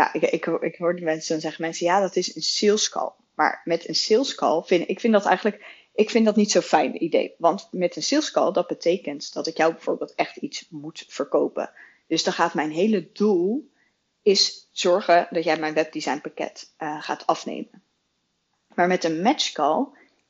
ja, 0.02 0.14
ik, 0.14 0.22
ik, 0.22 0.46
ik 0.46 0.76
hoorde 0.76 1.02
mensen 1.02 1.32
dan 1.32 1.42
zeggen 1.42 1.62
mensen, 1.62 1.86
ja, 1.86 2.00
dat 2.00 2.16
is 2.16 2.36
een 2.36 2.42
sales 2.42 2.90
call. 2.90 3.12
Maar 3.36 3.62
met 3.64 3.88
een 3.88 3.96
sales 3.96 4.36
call 4.36 4.62
vind 4.64 4.90
ik 4.90 5.00
vind 5.00 5.14
dat 5.14 5.26
eigenlijk, 5.26 5.66
ik 5.94 6.10
vind 6.10 6.26
dat 6.26 6.36
niet 6.36 6.52
zo'n 6.52 6.62
fijn 6.62 7.04
idee. 7.04 7.36
Want 7.38 7.68
met 7.72 7.96
een 7.96 8.04
sales 8.04 8.32
call, 8.32 8.52
dat 8.52 8.68
betekent 8.68 9.34
dat 9.34 9.48
ik 9.48 9.58
jou 9.58 9.74
bijvoorbeeld 9.74 10.16
echt 10.16 10.36
iets 10.36 10.68
moet 10.70 11.06
verkopen. 11.08 11.72
Dus 12.08 12.24
dan 12.24 12.34
gaat 12.34 12.54
mijn 12.54 12.72
hele 12.72 13.10
doel 13.14 13.70
is 14.22 14.70
zorgen 14.72 15.28
dat 15.30 15.44
jij 15.44 15.58
mijn 15.58 15.74
webdesign 15.74 16.22
pakket 16.22 16.74
uh, 16.80 17.02
gaat 17.02 17.28
afnemen. 17.28 17.84
Maar 18.76 18.88
met 18.88 19.04
een 19.04 19.22
match 19.22 19.52
call 19.52 19.88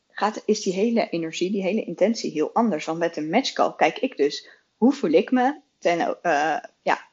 gaat, 0.09 0.43
is 0.45 0.61
die 0.61 0.73
hele 0.73 1.09
energie, 1.09 1.51
die 1.51 1.63
hele 1.63 1.83
intentie 1.83 2.31
heel 2.31 2.53
anders. 2.53 2.85
Want 2.85 2.99
met 2.99 3.17
een 3.17 3.29
match 3.29 3.53
call 3.53 3.75
kijk 3.75 3.99
ik 3.99 4.17
dus, 4.17 4.49
hoe 4.75 4.93
voel 4.93 5.11
ik 5.11 5.31
me 5.31 5.59
ten, 5.79 5.99
uh, 5.99 6.57
ja, 6.81 7.10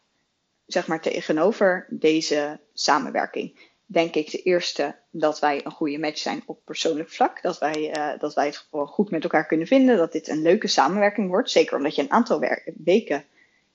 zeg 0.69 0.87
maar 0.87 1.01
tegenover 1.01 1.87
deze 1.91 2.61
samenwerking. 2.73 3.59
Denk 3.87 4.15
ik 4.15 4.31
de 4.31 4.43
eerste 4.43 4.97
dat 5.11 5.39
wij 5.39 5.65
een 5.65 5.71
goede 5.71 5.99
match 5.99 6.19
zijn 6.19 6.43
op 6.47 6.61
persoonlijk 6.65 7.11
vlak. 7.11 7.43
Dat 7.43 7.59
wij, 7.59 7.97
uh, 7.97 8.21
dat 8.21 8.35
wij 8.35 8.47
het 8.47 8.57
gewoon 8.57 8.87
goed 8.87 9.11
met 9.11 9.23
elkaar 9.23 9.47
kunnen 9.47 9.67
vinden. 9.67 9.97
Dat 9.97 10.13
dit 10.13 10.29
een 10.29 10.43
leuke 10.43 10.67
samenwerking 10.67 11.29
wordt. 11.29 11.51
Zeker 11.51 11.77
omdat 11.77 11.95
je 11.95 12.03
een 12.03 12.11
aantal 12.11 12.41
weken 12.85 13.25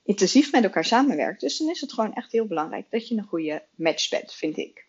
intensief 0.04 0.52
met 0.52 0.64
elkaar 0.64 0.86
samenwerkt. 0.86 1.42
Dus 1.42 1.58
dan 1.58 1.70
is 1.70 1.82
het 1.82 1.94
gewoon 1.94 2.14
echt 2.14 2.32
heel 2.32 2.46
belangrijk 2.46 2.86
dat 2.90 3.08
je 3.08 3.16
een 3.16 3.28
goede 3.28 3.64
match 3.76 4.10
bent, 4.10 4.34
vind 4.34 4.58
ik. 4.58 4.86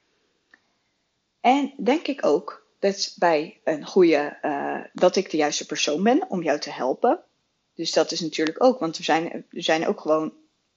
En 1.41 1.75
denk 1.77 2.07
ik 2.07 2.27
ook 2.27 2.67
dat 2.79 3.15
bij 3.19 3.61
een 3.65 3.87
goede, 3.87 4.39
uh, 4.43 4.81
dat 4.93 5.17
ik 5.17 5.31
de 5.31 5.37
juiste 5.37 5.67
persoon 5.67 6.03
ben 6.03 6.31
om 6.31 6.43
jou 6.43 6.59
te 6.59 6.71
helpen. 6.71 7.21
Dus 7.75 7.93
dat 7.93 8.13
is 8.13 8.21
natuurlijk 8.21 8.63
ook, 8.63 8.79
want 8.79 8.99
er 8.99 9.05
zijn, 9.05 9.33
er 9.33 9.63
zijn 9.63 9.87
ook 9.87 10.01
gewoon 10.01 10.33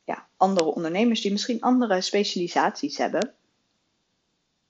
ja, 0.08 0.28
andere 0.38 0.74
ondernemers 0.74 1.22
die 1.22 1.32
misschien 1.32 1.62
andere 1.62 2.02
specialisaties 2.02 2.98
hebben. 2.98 3.34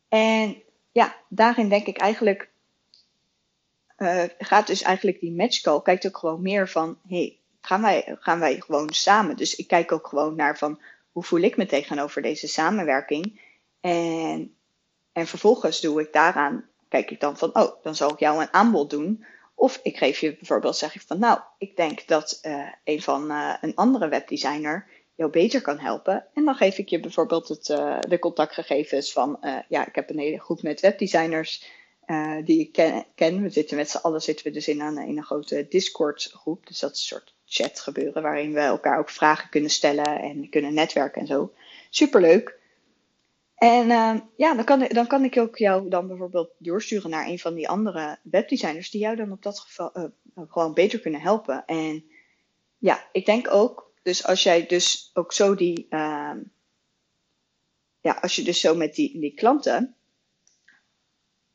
En 0.08 0.62
ja, 0.92 1.16
daarin 1.28 1.70
denk 1.70 1.86
ik 1.86 1.98
eigenlijk, 1.98 2.50
uh, 3.98 4.24
gaat 4.38 4.68
dus 4.68 4.82
eigenlijk 4.82 5.20
die 5.20 5.32
matchcall, 5.32 5.82
kijkt 5.82 6.08
ook 6.08 6.18
gewoon 6.18 6.42
meer 6.42 6.70
van, 6.70 6.98
hey, 7.08 7.38
gaan 7.62 7.82
wij, 7.82 8.16
gaan 8.20 8.40
wij 8.40 8.60
gewoon 8.60 8.94
samen? 8.94 9.36
Dus 9.36 9.56
ik 9.56 9.68
kijk 9.68 9.92
ook 9.92 10.08
gewoon 10.08 10.36
naar 10.36 10.58
van, 10.58 10.82
hoe 11.12 11.24
voel 11.24 11.42
ik 11.42 11.58
me 11.58 11.66
tegenover 11.66 12.22
deze 12.22 12.48
samenwerking? 12.48 13.42
En, 13.82 14.56
en 15.12 15.28
vervolgens 15.28 15.82
doe 15.82 16.02
ik 16.02 16.14
daaraan, 16.14 16.66
kijk 16.90 17.12
ik 17.12 17.20
dan 17.20 17.38
van, 17.38 17.56
oh, 17.56 17.84
dan 17.84 17.96
zal 17.96 18.12
ik 18.12 18.20
jou 18.20 18.42
een 18.42 18.54
aanbod 18.54 18.90
doen. 18.90 19.26
Of 19.56 19.80
ik 19.84 19.98
geef 19.98 20.20
je 20.20 20.36
bijvoorbeeld, 20.36 20.78
zeg 20.78 20.96
ik 20.96 21.02
van, 21.02 21.20
nou, 21.20 21.40
ik 21.58 21.76
denk 21.76 22.08
dat 22.08 22.40
uh, 22.44 22.68
een 22.84 23.02
van 23.02 23.32
uh, 23.32 23.54
een 23.62 23.76
andere 23.76 24.08
webdesigner 24.08 24.97
jou 25.18 25.32
beter 25.32 25.62
kan 25.62 25.80
helpen. 25.80 26.26
En 26.34 26.46
dan 26.46 26.56
geef 26.56 26.78
ik 26.78 26.90
je 26.90 27.00
bijvoorbeeld 27.00 27.48
het, 27.48 27.70
uh, 27.70 28.00
de 28.00 28.20
contactgegevens 28.20 29.12
van, 29.12 29.38
uh, 29.42 29.58
ja, 29.70 29.88
ik 29.88 29.96
heb 29.96 30.10
een 30.10 30.20
hele 30.20 30.40
groep 30.40 30.62
met 30.62 30.80
webdesigners 30.80 31.66
uh, 32.06 32.46
die 32.46 32.60
ik 32.60 33.04
ken. 33.16 33.42
We 33.42 33.50
zitten 33.50 33.78
met 33.78 33.90
z'n 33.90 33.98
allen 33.98 34.22
zitten 34.22 34.46
we 34.46 34.52
dus 34.52 34.68
in 34.68 34.82
een, 34.82 34.98
een 34.98 35.24
grote 35.24 35.68
Discord 35.70 36.30
groep. 36.34 36.68
Dus 36.68 36.80
dat 36.80 36.92
is 36.92 37.00
een 37.00 37.06
soort 37.06 37.36
chat 37.46 37.80
gebeuren 37.80 38.22
waarin 38.22 38.54
we 38.54 38.60
elkaar 38.60 39.00
ook 39.00 39.10
vragen 39.10 39.50
kunnen 39.50 39.70
stellen 39.70 40.20
en 40.20 40.50
kunnen 40.50 40.74
netwerken 40.74 41.22
en 41.22 41.28
zo. 41.28 41.54
Superleuk. 41.90 42.60
En 43.56 43.88
ja, 44.36 44.54
dan 44.56 44.64
kan, 44.64 44.88
dan 44.88 45.08
kan 45.08 45.24
ik 45.24 45.38
ook 45.38 45.58
jou 45.58 45.90
dan 45.90 46.08
bijvoorbeeld 46.08 46.50
doorsturen 46.58 47.10
naar 47.10 47.28
een 47.28 47.40
van 47.40 47.54
die 47.54 47.70
andere 47.70 48.20
webdesigners 48.24 48.90
die 48.90 49.02
jou 49.02 49.16
dan 49.16 49.32
op 49.32 49.44
dat 49.44 49.60
geval 49.60 50.12
gewoon 50.48 50.74
beter 50.74 51.00
kunnen 51.00 51.22
helpen. 51.22 51.66
En 51.66 52.06
ja, 52.78 53.08
ik 53.12 53.26
denk 53.26 53.52
ook 53.52 53.87
dus 54.08 54.26
als 54.26 54.44
jij 54.44 54.66
dus 54.66 55.12
ook 55.14 55.34
zo 55.34 55.56
die, 55.56 55.88
uh, 55.90 56.32
ja, 58.02 58.18
als 58.22 58.36
je 58.36 58.44
dus 58.44 58.60
zo 58.60 58.76
met 58.76 58.96
die, 58.96 59.20
die 59.20 59.34
klanten, 59.34 59.96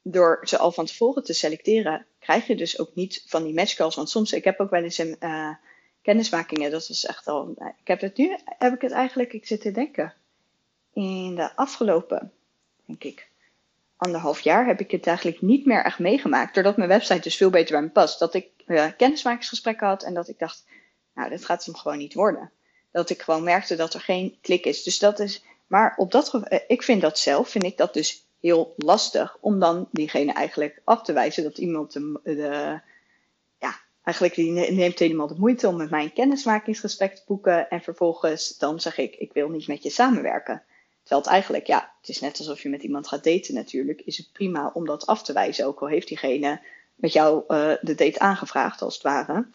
door 0.02 0.40
ze 0.42 0.58
al 0.58 0.72
van 0.72 0.86
tevoren 0.86 1.24
te 1.24 1.32
selecteren, 1.32 2.06
krijg 2.18 2.46
je 2.46 2.56
dus 2.56 2.78
ook 2.78 2.94
niet 2.94 3.24
van 3.26 3.44
die 3.44 3.54
matchcalls. 3.54 3.94
Want 3.94 4.10
soms, 4.10 4.32
ik 4.32 4.44
heb 4.44 4.60
ook 4.60 4.70
wel 4.70 4.82
eens 4.82 4.98
een, 4.98 5.16
uh, 5.20 5.54
kennismakingen, 6.02 6.70
dat 6.70 6.88
is 6.88 7.04
echt 7.04 7.26
al. 7.26 7.50
Ik 7.78 7.86
heb 7.86 8.00
het 8.00 8.16
nu, 8.16 8.36
heb 8.44 8.74
ik 8.74 8.80
het 8.80 8.92
eigenlijk, 8.92 9.32
ik 9.32 9.46
zit 9.46 9.60
te 9.60 9.70
denken. 9.70 10.14
In 10.92 11.34
de 11.34 11.56
afgelopen, 11.56 12.32
denk 12.84 13.04
ik, 13.04 13.28
anderhalf 13.96 14.40
jaar 14.40 14.66
heb 14.66 14.80
ik 14.80 14.90
het 14.90 15.06
eigenlijk 15.06 15.40
niet 15.40 15.66
meer 15.66 15.84
echt 15.84 15.98
meegemaakt. 15.98 16.54
Doordat 16.54 16.76
mijn 16.76 16.88
website 16.88 17.20
dus 17.20 17.36
veel 17.36 17.50
beter 17.50 17.72
bij 17.72 17.82
me 17.82 17.90
past. 17.90 18.18
Dat 18.18 18.34
ik 18.34 18.48
uh, 18.66 18.86
kennismakingsgesprekken 18.96 19.86
had 19.86 20.02
en 20.02 20.14
dat 20.14 20.28
ik 20.28 20.38
dacht, 20.38 20.64
nou, 21.14 21.30
dit 21.30 21.44
gaat 21.44 21.64
hem 21.64 21.76
gewoon 21.76 21.98
niet 21.98 22.14
worden. 22.14 22.50
Dat 22.90 23.10
ik 23.10 23.22
gewoon 23.22 23.42
merkte 23.42 23.76
dat 23.76 23.94
er 23.94 24.00
geen 24.00 24.38
klik 24.40 24.66
is. 24.66 24.82
Dus 24.82 24.98
dat 24.98 25.18
is, 25.18 25.44
maar 25.66 25.94
op 25.96 26.10
dat 26.10 26.34
uh, 26.34 26.58
ik 26.66 26.82
vind 26.82 27.00
dat 27.00 27.18
zelf, 27.18 27.48
vind 27.48 27.64
ik 27.64 27.76
dat 27.76 27.94
dus 27.94 28.26
heel 28.40 28.74
lastig 28.76 29.36
om 29.40 29.58
dan 29.58 29.88
diegene 29.90 30.32
eigenlijk 30.32 30.80
af 30.84 31.02
te 31.02 31.12
wijzen 31.12 31.42
dat 31.42 31.58
iemand 31.58 31.92
de, 31.92 32.80
ja, 33.58 33.80
eigenlijk 34.02 34.34
die 34.34 34.50
neemt 34.70 34.98
helemaal 34.98 35.26
de 35.26 35.38
moeite 35.38 35.68
om 35.68 35.76
met 35.76 35.90
mij 35.90 36.02
een 36.02 36.12
kennismakingsgesprek 36.12 37.14
te 37.14 37.22
boeken 37.26 37.70
en 37.70 37.80
vervolgens 37.80 38.58
dan 38.58 38.80
zeg 38.80 38.98
ik, 38.98 39.14
ik 39.14 39.32
wil 39.32 39.48
niet 39.48 39.66
met 39.66 39.82
je 39.82 39.90
samenwerken. 39.90 40.62
Terwijl 41.02 41.20
het 41.20 41.30
eigenlijk, 41.30 41.66
ja, 41.66 41.92
het 42.00 42.08
is 42.08 42.20
net 42.20 42.38
alsof 42.38 42.62
je 42.62 42.68
met 42.68 42.82
iemand 42.82 43.08
gaat 43.08 43.24
daten 43.24 43.54
natuurlijk, 43.54 44.00
is 44.00 44.16
het 44.16 44.32
prima 44.32 44.70
om 44.74 44.86
dat 44.86 45.06
af 45.06 45.22
te 45.22 45.32
wijzen, 45.32 45.66
ook 45.66 45.80
al 45.80 45.88
heeft 45.88 46.08
diegene 46.08 46.60
met 46.94 47.12
jou 47.12 47.42
uh, 47.48 47.72
de 47.80 47.94
date 47.94 48.18
aangevraagd 48.18 48.82
als 48.82 48.94
het 48.94 49.02
ware. 49.02 49.46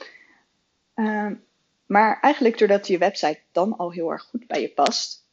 Uh, 0.95 1.31
maar 1.87 2.19
eigenlijk 2.21 2.57
doordat 2.57 2.87
je 2.87 2.97
website 2.97 3.39
dan 3.51 3.77
al 3.77 3.91
heel 3.91 4.11
erg 4.11 4.23
goed 4.23 4.47
bij 4.47 4.61
je 4.61 4.69
past, 4.69 5.25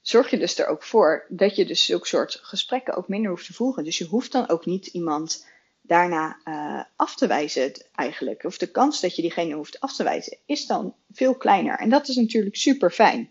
zorg 0.00 0.30
je 0.30 0.38
dus 0.38 0.58
er 0.58 0.66
ook 0.66 0.82
voor 0.82 1.26
dat 1.28 1.56
je 1.56 1.64
dus 1.64 1.84
zulke 1.84 2.06
soort 2.06 2.38
gesprekken 2.42 2.94
ook 2.94 3.08
minder 3.08 3.30
hoeft 3.30 3.46
te 3.46 3.54
voeren. 3.54 3.84
Dus 3.84 3.98
je 3.98 4.06
hoeft 4.06 4.32
dan 4.32 4.48
ook 4.48 4.66
niet 4.66 4.86
iemand 4.86 5.46
daarna 5.80 6.40
uh, 6.44 6.82
af 6.96 7.14
te 7.14 7.26
wijzen 7.26 7.72
eigenlijk. 7.94 8.44
Of 8.44 8.58
de 8.58 8.70
kans 8.70 9.00
dat 9.00 9.16
je 9.16 9.22
diegene 9.22 9.54
hoeft 9.54 9.80
af 9.80 9.96
te 9.96 10.02
wijzen 10.02 10.38
is 10.46 10.66
dan 10.66 10.94
veel 11.12 11.34
kleiner. 11.34 11.78
En 11.78 11.88
dat 11.88 12.08
is 12.08 12.16
natuurlijk 12.16 12.56
super 12.56 12.90
fijn. 12.90 13.30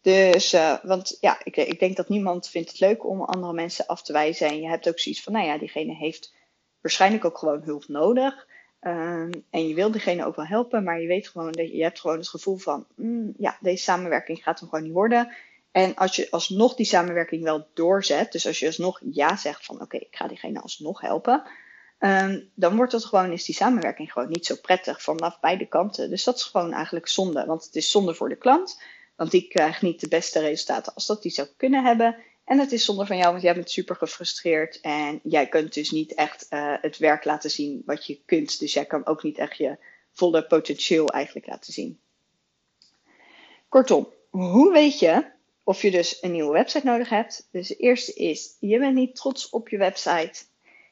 Dus, 0.00 0.54
uh, 0.54 0.76
want 0.82 1.16
ja, 1.20 1.40
ik, 1.44 1.56
ik, 1.56 1.78
denk 1.78 1.96
dat 1.96 2.08
niemand 2.08 2.48
vindt 2.48 2.68
het 2.68 2.80
leuk 2.80 3.06
om 3.06 3.22
andere 3.22 3.52
mensen 3.52 3.86
af 3.86 4.02
te 4.02 4.12
wijzen. 4.12 4.48
En 4.48 4.60
je 4.60 4.68
hebt 4.68 4.88
ook 4.88 4.98
zoiets 4.98 5.22
van, 5.22 5.32
nou 5.32 5.46
ja, 5.46 5.58
diegene 5.58 5.94
heeft 5.94 6.34
waarschijnlijk 6.80 7.24
ook 7.24 7.38
gewoon 7.38 7.62
hulp 7.62 7.88
nodig. 7.88 8.46
Um, 8.86 9.30
en 9.50 9.68
je 9.68 9.74
wil 9.74 9.90
diegene 9.90 10.24
ook 10.24 10.36
wel 10.36 10.46
helpen, 10.46 10.84
maar 10.84 11.00
je 11.00 11.06
weet 11.06 11.28
gewoon 11.28 11.52
dat 11.52 11.70
je, 11.70 11.82
hebt 11.82 12.00
gewoon 12.00 12.16
het 12.16 12.28
gevoel 12.28 12.56
van, 12.56 12.86
mm, 12.94 13.34
ja, 13.38 13.58
deze 13.60 13.82
samenwerking 13.82 14.42
gaat 14.42 14.60
hem 14.60 14.68
gewoon 14.68 14.84
niet 14.84 14.92
worden. 14.92 15.34
En 15.70 15.94
als 15.94 16.16
je 16.16 16.30
alsnog 16.30 16.74
die 16.74 16.86
samenwerking 16.86 17.42
wel 17.42 17.68
doorzet, 17.74 18.32
dus 18.32 18.46
als 18.46 18.58
je 18.58 18.66
alsnog 18.66 19.00
ja 19.10 19.36
zegt 19.36 19.64
van, 19.64 19.80
oké, 19.80 19.96
ik 19.96 20.16
ga 20.16 20.28
diegene 20.28 20.60
alsnog 20.60 21.00
helpen, 21.00 21.42
um, 21.98 22.50
dan 22.54 22.76
wordt 22.76 22.92
het 22.92 23.04
gewoon, 23.04 23.32
is 23.32 23.44
die 23.44 23.54
samenwerking 23.54 24.12
gewoon 24.12 24.28
niet 24.28 24.46
zo 24.46 24.54
prettig 24.62 25.02
vanaf 25.02 25.40
beide 25.40 25.66
kanten. 25.66 26.10
Dus 26.10 26.24
dat 26.24 26.36
is 26.36 26.42
gewoon 26.42 26.72
eigenlijk 26.72 27.08
zonde, 27.08 27.44
want 27.46 27.64
het 27.64 27.74
is 27.74 27.90
zonde 27.90 28.14
voor 28.14 28.28
de 28.28 28.36
klant. 28.36 28.82
Want 29.16 29.30
die 29.30 29.48
krijgt 29.48 29.82
niet 29.82 30.00
de 30.00 30.08
beste 30.08 30.40
resultaten 30.40 30.94
als 30.94 31.06
dat 31.06 31.22
die 31.22 31.30
zou 31.30 31.48
kunnen 31.56 31.84
hebben. 31.84 32.16
En 32.46 32.58
het 32.58 32.72
is 32.72 32.84
zonde 32.84 33.06
van 33.06 33.16
jou, 33.16 33.30
want 33.30 33.42
jij 33.42 33.54
bent 33.54 33.70
super 33.70 33.96
gefrustreerd. 33.96 34.80
En 34.80 35.20
jij 35.22 35.48
kunt 35.48 35.74
dus 35.74 35.90
niet 35.90 36.14
echt 36.14 36.46
uh, 36.50 36.74
het 36.80 36.98
werk 36.98 37.24
laten 37.24 37.50
zien 37.50 37.82
wat 37.86 38.06
je 38.06 38.22
kunt. 38.24 38.58
Dus 38.58 38.72
jij 38.72 38.84
kan 38.84 39.06
ook 39.06 39.22
niet 39.22 39.38
echt 39.38 39.56
je 39.56 39.78
volle 40.12 40.46
potentieel 40.46 41.08
eigenlijk 41.08 41.46
laten 41.46 41.72
zien. 41.72 42.00
Kortom, 43.68 44.12
hoe 44.30 44.72
weet 44.72 44.98
je 44.98 45.30
of 45.62 45.82
je 45.82 45.90
dus 45.90 46.22
een 46.22 46.32
nieuwe 46.32 46.52
website 46.52 46.86
nodig 46.86 47.08
hebt? 47.08 47.48
Dus 47.50 47.68
de 47.68 47.76
eerste 47.76 48.12
is, 48.12 48.56
je 48.60 48.78
bent 48.78 48.94
niet 48.94 49.16
trots 49.16 49.50
op 49.50 49.68
je 49.68 49.78
website. 49.78 50.44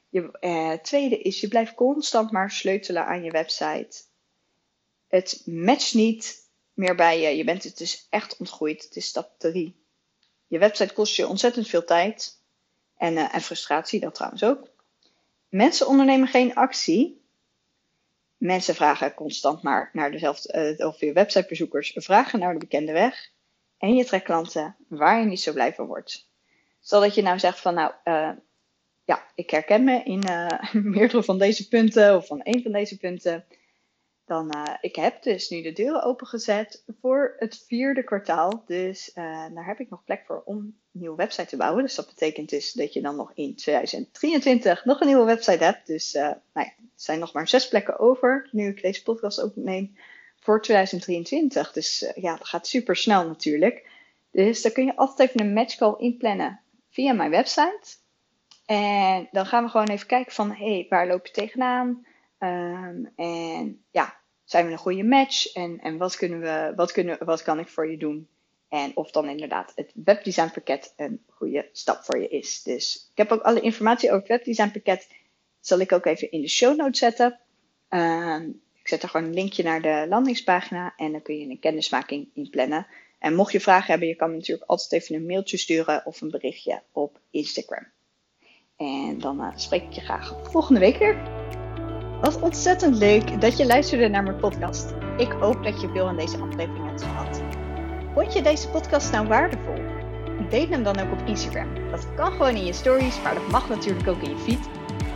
Je, 0.09 0.37
uh, 0.41 0.71
tweede 0.71 1.17
is, 1.19 1.39
je 1.39 1.47
blijft 1.47 1.73
constant 1.73 2.31
maar 2.31 2.51
sleutelen 2.51 3.05
aan 3.05 3.23
je 3.23 3.31
website. 3.31 4.03
Het 5.07 5.41
matcht 5.45 5.93
niet 5.93 6.49
meer 6.73 6.95
bij 6.95 7.21
je. 7.21 7.37
Je 7.37 7.43
bent 7.43 7.63
het 7.63 7.77
dus 7.77 8.07
echt 8.09 8.37
ontgroeid. 8.37 8.83
Het 8.83 8.95
is 8.95 9.05
stap 9.05 9.35
3. 9.37 9.84
Je 10.47 10.59
website 10.59 10.93
kost 10.93 11.15
je 11.15 11.27
ontzettend 11.27 11.67
veel 11.67 11.83
tijd. 11.83 12.43
En, 12.97 13.13
uh, 13.13 13.35
en 13.35 13.41
frustratie, 13.41 13.99
dat 13.99 14.15
trouwens 14.15 14.43
ook. 14.43 14.67
Mensen 15.49 15.87
ondernemen 15.87 16.27
geen 16.27 16.55
actie. 16.55 17.23
Mensen 18.37 18.75
vragen 18.75 19.13
constant 19.13 19.61
maar 19.61 19.89
naar 19.93 20.11
dezelfde, 20.11 20.75
uh, 20.77 20.87
of 20.87 20.99
je 20.99 21.13
websitebezoekers 21.13 21.91
vragen 21.95 22.39
naar 22.39 22.53
de 22.53 22.59
bekende 22.59 22.91
weg. 22.91 23.31
En 23.77 23.95
je 23.95 24.05
trekt 24.05 24.25
klanten 24.25 24.75
waar 24.87 25.19
je 25.19 25.25
niet 25.25 25.41
zo 25.41 25.53
blij 25.53 25.73
van 25.73 25.85
wordt. 25.85 26.29
Stel 26.79 26.99
dat 26.99 27.15
je 27.15 27.21
nou 27.21 27.39
zegt 27.39 27.59
van 27.59 27.73
nou, 27.73 27.93
uh, 28.03 28.31
ja, 29.05 29.27
ik 29.35 29.49
herken 29.49 29.83
me 29.83 30.03
in 30.03 30.23
meerdere 30.93 31.23
van 31.23 31.37
deze 31.37 31.67
punten 31.67 32.15
of 32.15 32.27
van 32.27 32.41
één 32.41 32.61
van 32.61 32.71
deze 32.71 32.97
punten 32.97 33.45
dan, 34.25 34.55
uh, 34.55 34.73
ik 34.81 34.95
heb 34.95 35.23
dus 35.23 35.49
nu 35.49 35.61
de 35.61 35.71
deuren 35.71 36.03
opengezet 36.03 36.83
voor 37.01 37.35
het 37.37 37.63
vierde 37.67 38.03
kwartaal. 38.03 38.63
Dus 38.65 39.11
uh, 39.15 39.45
daar 39.53 39.65
heb 39.65 39.79
ik 39.79 39.89
nog 39.89 40.03
plek 40.03 40.23
voor 40.25 40.41
om 40.45 40.57
een 40.57 40.77
nieuwe 40.91 41.15
website 41.15 41.47
te 41.47 41.57
bouwen. 41.57 41.83
Dus 41.83 41.95
dat 41.95 42.07
betekent 42.07 42.49
dus 42.49 42.71
dat 42.71 42.93
je 42.93 43.01
dan 43.01 43.15
nog 43.15 43.31
in 43.33 43.55
2023 43.55 44.85
nog 44.85 45.01
een 45.01 45.07
nieuwe 45.07 45.25
website 45.25 45.63
hebt. 45.63 45.87
Dus 45.87 46.15
uh, 46.15 46.21
nou 46.21 46.37
ja, 46.53 46.63
er 46.63 46.73
zijn 46.95 47.19
nog 47.19 47.33
maar 47.33 47.47
zes 47.47 47.67
plekken 47.67 47.99
over, 47.99 48.49
nu 48.51 48.67
ik 48.67 48.81
deze 48.81 49.03
podcast 49.03 49.43
opneem, 49.43 49.95
voor 50.39 50.61
2023. 50.61 51.71
Dus 51.71 52.11
ja, 52.15 52.35
dat 52.35 52.47
gaat 52.47 52.67
super 52.67 52.95
snel 52.95 53.27
natuurlijk. 53.27 53.87
Dus 54.31 54.61
dan 54.61 54.71
kun 54.71 54.85
je 54.85 54.95
altijd 54.95 55.29
even 55.29 55.41
een 55.41 55.53
match 55.53 55.75
call 55.75 55.95
inplannen 55.97 56.59
via 56.89 57.13
mijn 57.13 57.31
website. 57.31 57.95
En 58.65 59.27
dan 59.31 59.45
gaan 59.45 59.63
we 59.63 59.69
gewoon 59.69 59.87
even 59.87 60.07
kijken 60.07 60.33
van, 60.33 60.51
hé, 60.51 60.73
hey, 60.73 60.85
waar 60.89 61.07
loop 61.07 61.25
je 61.25 61.33
tegenaan? 61.33 62.05
Um, 62.39 63.11
en 63.15 63.83
ja, 63.91 64.17
zijn 64.43 64.65
we 64.65 64.71
een 64.71 64.77
goede 64.77 65.03
match? 65.03 65.53
En, 65.53 65.79
en 65.79 65.97
wat, 65.97 66.15
kunnen 66.15 66.39
we, 66.39 66.73
wat, 66.75 66.91
kunnen, 66.91 67.25
wat 67.25 67.43
kan 67.43 67.59
ik 67.59 67.67
voor 67.67 67.91
je 67.91 67.97
doen? 67.97 68.27
En 68.69 68.91
of 68.95 69.11
dan 69.11 69.29
inderdaad 69.29 69.71
het 69.75 69.91
webdesign 69.93 70.51
pakket 70.53 70.93
een 70.95 71.23
goede 71.27 71.69
stap 71.71 72.03
voor 72.03 72.19
je 72.19 72.27
is. 72.27 72.63
Dus 72.63 73.09
ik 73.11 73.17
heb 73.17 73.31
ook 73.31 73.41
alle 73.41 73.61
informatie 73.61 74.09
over 74.09 74.21
het 74.21 74.27
webdesign 74.27 74.71
pakket. 74.71 75.09
Zal 75.59 75.79
ik 75.79 75.91
ook 75.91 76.05
even 76.05 76.31
in 76.31 76.41
de 76.41 76.49
show 76.49 76.77
notes 76.77 76.99
zetten. 76.99 77.39
Um, 77.89 78.61
ik 78.73 78.87
zet 78.87 79.03
er 79.03 79.09
gewoon 79.09 79.25
een 79.25 79.33
linkje 79.33 79.63
naar 79.63 79.81
de 79.81 80.05
landingspagina. 80.09 80.93
En 80.95 81.11
dan 81.11 81.21
kun 81.21 81.37
je 81.37 81.49
een 81.49 81.59
kennismaking 81.59 82.29
inplannen. 82.33 82.87
En 83.19 83.35
mocht 83.35 83.51
je 83.51 83.59
vragen 83.59 83.89
hebben, 83.89 84.07
je 84.07 84.15
kan 84.15 84.31
natuurlijk 84.31 84.69
altijd 84.69 85.01
even 85.01 85.15
een 85.15 85.25
mailtje 85.25 85.57
sturen 85.57 86.05
of 86.05 86.21
een 86.21 86.29
berichtje 86.29 86.81
op 86.91 87.19
Instagram. 87.29 87.87
En 88.77 89.19
dan 89.19 89.41
uh, 89.41 89.51
spreek 89.55 89.83
ik 89.83 89.93
je 89.93 90.01
graag 90.01 90.51
volgende 90.51 90.79
week 90.79 90.97
weer. 90.97 91.21
Wat 92.21 92.39
ontzettend 92.39 92.97
leuk 92.97 93.41
dat 93.41 93.57
je 93.57 93.65
luisterde 93.65 94.07
naar 94.07 94.23
mijn 94.23 94.35
podcast. 94.35 94.93
Ik 95.17 95.31
hoop 95.31 95.63
dat 95.63 95.81
je 95.81 95.89
veel 95.89 96.07
aan 96.07 96.17
deze 96.17 96.37
aflevering 96.37 96.85
hebt 96.87 97.03
gehad. 97.03 97.41
Vond 98.13 98.33
je 98.33 98.41
deze 98.41 98.69
podcast 98.69 99.11
nou 99.11 99.27
waardevol? 99.27 99.83
Deel 100.49 100.67
hem 100.67 100.83
dan 100.83 100.99
ook 100.99 101.11
op 101.11 101.27
Instagram. 101.27 101.67
Dat 101.91 102.07
kan 102.15 102.31
gewoon 102.31 102.55
in 102.55 102.65
je 102.65 102.73
stories, 102.73 103.21
maar 103.21 103.33
dat 103.33 103.47
mag 103.47 103.69
natuurlijk 103.69 104.07
ook 104.07 104.21
in 104.21 104.29
je 104.29 104.37
feed. 104.37 104.69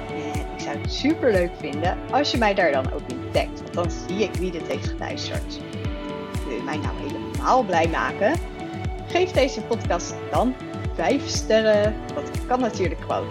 En 0.10 0.40
ik 0.56 0.60
zou 0.60 0.78
het 0.78 0.94
super 0.94 1.32
leuk 1.32 1.52
vinden 1.60 1.98
als 2.12 2.32
je 2.32 2.38
mij 2.38 2.54
daar 2.54 2.72
dan 2.72 2.94
ook 2.94 3.08
in 3.08 3.32
tagt, 3.32 3.62
want 3.62 3.74
dan 3.74 3.92
zie 3.92 4.24
ik 4.24 4.36
wie 4.36 4.52
dit 4.52 4.68
heeft 4.68 4.88
geluisterd. 4.88 5.60
Wil 6.48 6.56
je 6.56 6.64
mij 6.64 6.78
nou 6.78 6.96
helemaal 6.98 7.64
blij 7.64 7.88
maken? 7.88 8.40
Geef 9.08 9.32
deze 9.32 9.62
podcast 9.62 10.16
dan 10.32 10.56
5 10.94 11.28
sterren. 11.28 11.96
Dat 12.16 12.46
kan 12.48 12.60
natuurlijk 12.60 13.02
gewoon 13.02 13.28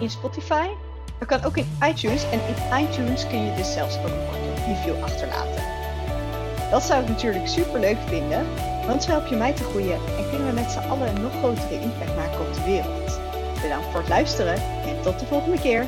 in 0.00 0.10
Spotify 0.10 0.66
dat 1.28 1.40
kan 1.40 1.48
ook 1.48 1.56
in 1.56 1.66
iTunes 1.88 2.22
en 2.30 2.40
in 2.48 2.84
iTunes 2.84 3.26
kun 3.26 3.44
je 3.44 3.54
dus 3.54 3.72
zelfs 3.72 3.96
ook 3.96 4.06
een 4.06 4.74
review 4.74 5.02
achterlaten. 5.02 5.62
Dat 6.70 6.82
zou 6.82 7.02
ik 7.02 7.08
natuurlijk 7.08 7.48
super 7.48 7.80
leuk 7.80 7.96
vinden, 8.06 8.46
want 8.86 9.02
zo 9.02 9.10
help 9.10 9.26
je 9.26 9.36
mij 9.36 9.52
te 9.52 9.64
groeien 9.64 9.98
en 10.18 10.28
kunnen 10.30 10.48
we 10.48 10.54
met 10.54 10.70
z'n 10.70 10.88
allen 10.88 11.08
een 11.08 11.22
nog 11.22 11.32
grotere 11.32 11.80
impact 11.80 12.16
maken 12.16 12.40
op 12.40 12.54
de 12.54 12.64
wereld. 12.64 13.20
Bedankt 13.62 13.86
voor 13.90 14.00
het 14.00 14.08
luisteren 14.08 14.54
en 14.86 15.02
tot 15.02 15.18
de 15.18 15.26
volgende 15.26 15.60
keer. 15.60 15.86